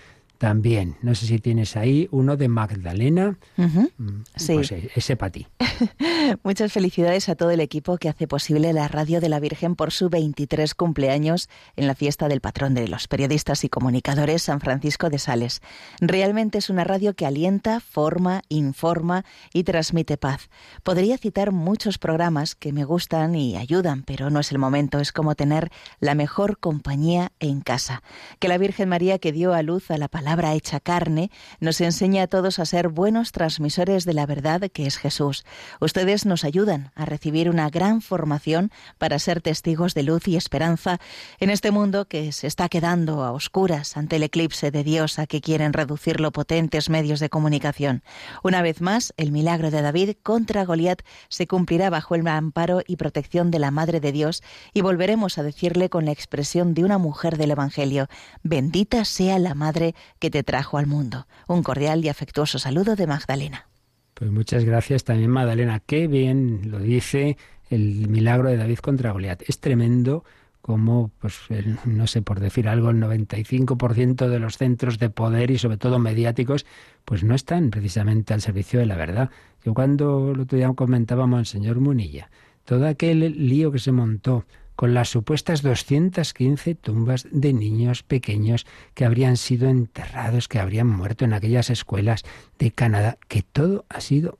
[0.41, 0.97] también.
[1.03, 3.37] No sé si tienes ahí uno de Magdalena.
[3.57, 4.55] Mm, sí.
[4.55, 5.45] Pues ese para ti.
[6.43, 9.91] Muchas felicidades a todo el equipo que hace posible la Radio de la Virgen por
[9.91, 15.11] su 23 cumpleaños en la fiesta del patrón de los periodistas y comunicadores San Francisco
[15.11, 15.61] de Sales.
[15.99, 20.49] Realmente es una radio que alienta, forma, informa y transmite paz.
[20.81, 24.97] Podría citar muchos programas que me gustan y ayudan, pero no es el momento.
[24.97, 25.69] Es como tener
[25.99, 28.01] la mejor compañía en casa.
[28.39, 31.29] Que la Virgen María que dio a luz a la palabra palabra hecha carne,
[31.59, 35.43] nos enseña a todos a ser buenos transmisores de la verdad que es Jesús.
[35.81, 41.01] Ustedes nos ayudan a recibir una gran formación para ser testigos de luz y esperanza
[41.41, 45.27] en este mundo que se está quedando a oscuras ante el eclipse de Dios a
[45.27, 48.01] que quieren reducirlo potentes medios de comunicación.
[48.41, 52.95] Una vez más, el milagro de David contra Goliat se cumplirá bajo el amparo y
[52.95, 56.97] protección de la Madre de Dios y volveremos a decirle con la expresión de una
[56.97, 58.07] mujer del Evangelio,
[58.43, 61.27] bendita sea la Madre que te trajo al mundo.
[61.47, 63.67] Un cordial y afectuoso saludo de Magdalena.
[64.13, 65.81] Pues muchas gracias también Magdalena.
[65.85, 67.37] Qué bien lo dice
[67.69, 69.41] el milagro de David contra Goliat.
[69.49, 70.23] Es tremendo
[70.61, 71.39] como, pues,
[71.85, 75.97] no sé, por decir algo, el 95% de los centros de poder y sobre todo
[75.97, 76.67] mediáticos,
[77.03, 79.31] pues no están precisamente al servicio de la verdad.
[79.65, 82.29] Yo cuando lo otro día comentábamos al señor Munilla,
[82.63, 84.45] todo aquel lío que se montó
[84.81, 88.65] con las supuestas 215 tumbas de niños pequeños
[88.95, 92.23] que habrían sido enterrados, que habrían muerto en aquellas escuelas
[92.57, 94.39] de Canadá, que todo ha sido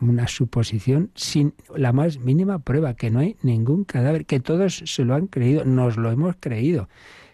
[0.00, 5.04] una suposición sin la más mínima prueba, que no hay ningún cadáver, que todos se
[5.04, 6.88] lo han creído, nos lo hemos creído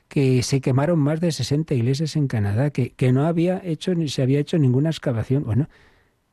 [0.09, 4.09] que se quemaron más de 60 iglesias en Canadá, que, que no había hecho ni
[4.09, 5.45] se había hecho ninguna excavación.
[5.45, 5.71] Bueno,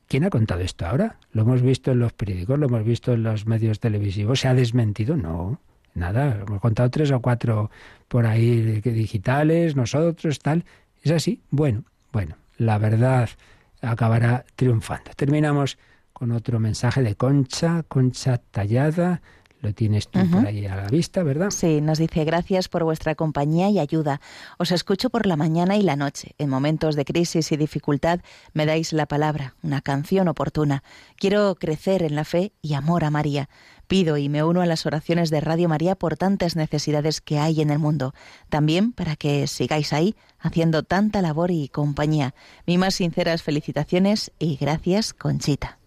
[0.10, 1.18] ¿quién ha contado esto ahora?
[1.32, 4.54] Lo hemos visto en los periódicos, lo hemos visto en los medios televisivos, ¿se ha
[4.54, 5.16] desmentido?
[5.16, 5.62] No.
[5.94, 7.72] Nada, hemos contado tres o cuatro
[8.08, 10.66] por ahí digitales, nosotros, tal.
[11.04, 11.42] Es así.
[11.50, 13.30] Bueno, bueno, la verdad
[13.82, 15.12] acabará triunfando.
[15.16, 15.78] Terminamos
[16.14, 19.22] con otro mensaje de Concha, Concha Tallada.
[19.62, 21.50] Lo tienes tú por ahí a la vista, ¿verdad?
[21.50, 24.22] Sí, nos dice gracias por vuestra compañía y ayuda.
[24.58, 26.34] Os escucho por la mañana y la noche.
[26.38, 28.22] En momentos de crisis y dificultad
[28.54, 30.84] me dais la palabra, una canción oportuna.
[31.18, 33.50] Quiero crecer en la fe y amor a María.
[33.88, 37.60] Pido y me uno a las oraciones de Radio María por tantas necesidades que hay
[37.60, 38.14] en el mundo.
[38.48, 42.34] También para que sigáis ahí haciendo tanta labor y compañía.
[42.66, 45.79] Mi más sinceras felicitaciones y gracias, Conchita.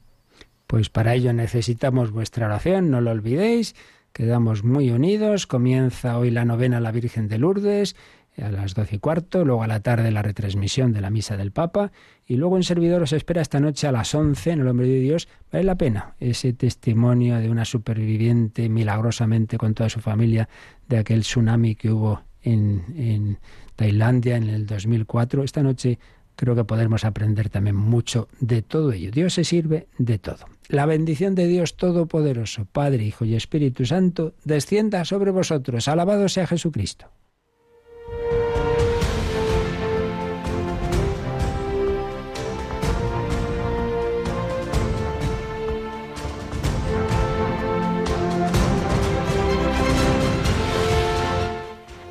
[0.72, 3.74] Pues para ello necesitamos vuestra oración, no lo olvidéis.
[4.14, 5.46] Quedamos muy unidos.
[5.46, 7.94] Comienza hoy la novena la Virgen de Lourdes
[8.38, 11.52] a las doce y cuarto, luego a la tarde la retransmisión de la misa del
[11.52, 11.92] Papa
[12.26, 15.00] y luego un servidor os espera esta noche a las once en el Hombre de
[15.00, 15.28] Dios.
[15.52, 20.48] Vale la pena ese testimonio de una superviviente milagrosamente con toda su familia
[20.88, 23.38] de aquel tsunami que hubo en, en
[23.76, 25.44] Tailandia en el 2004.
[25.44, 25.98] Esta noche
[26.36, 29.10] creo que podremos aprender también mucho de todo ello.
[29.10, 30.46] Dios se sirve de todo.
[30.68, 35.88] La bendición de Dios Todopoderoso, Padre, Hijo y Espíritu Santo, descienda sobre vosotros.
[35.88, 37.06] Alabado sea Jesucristo.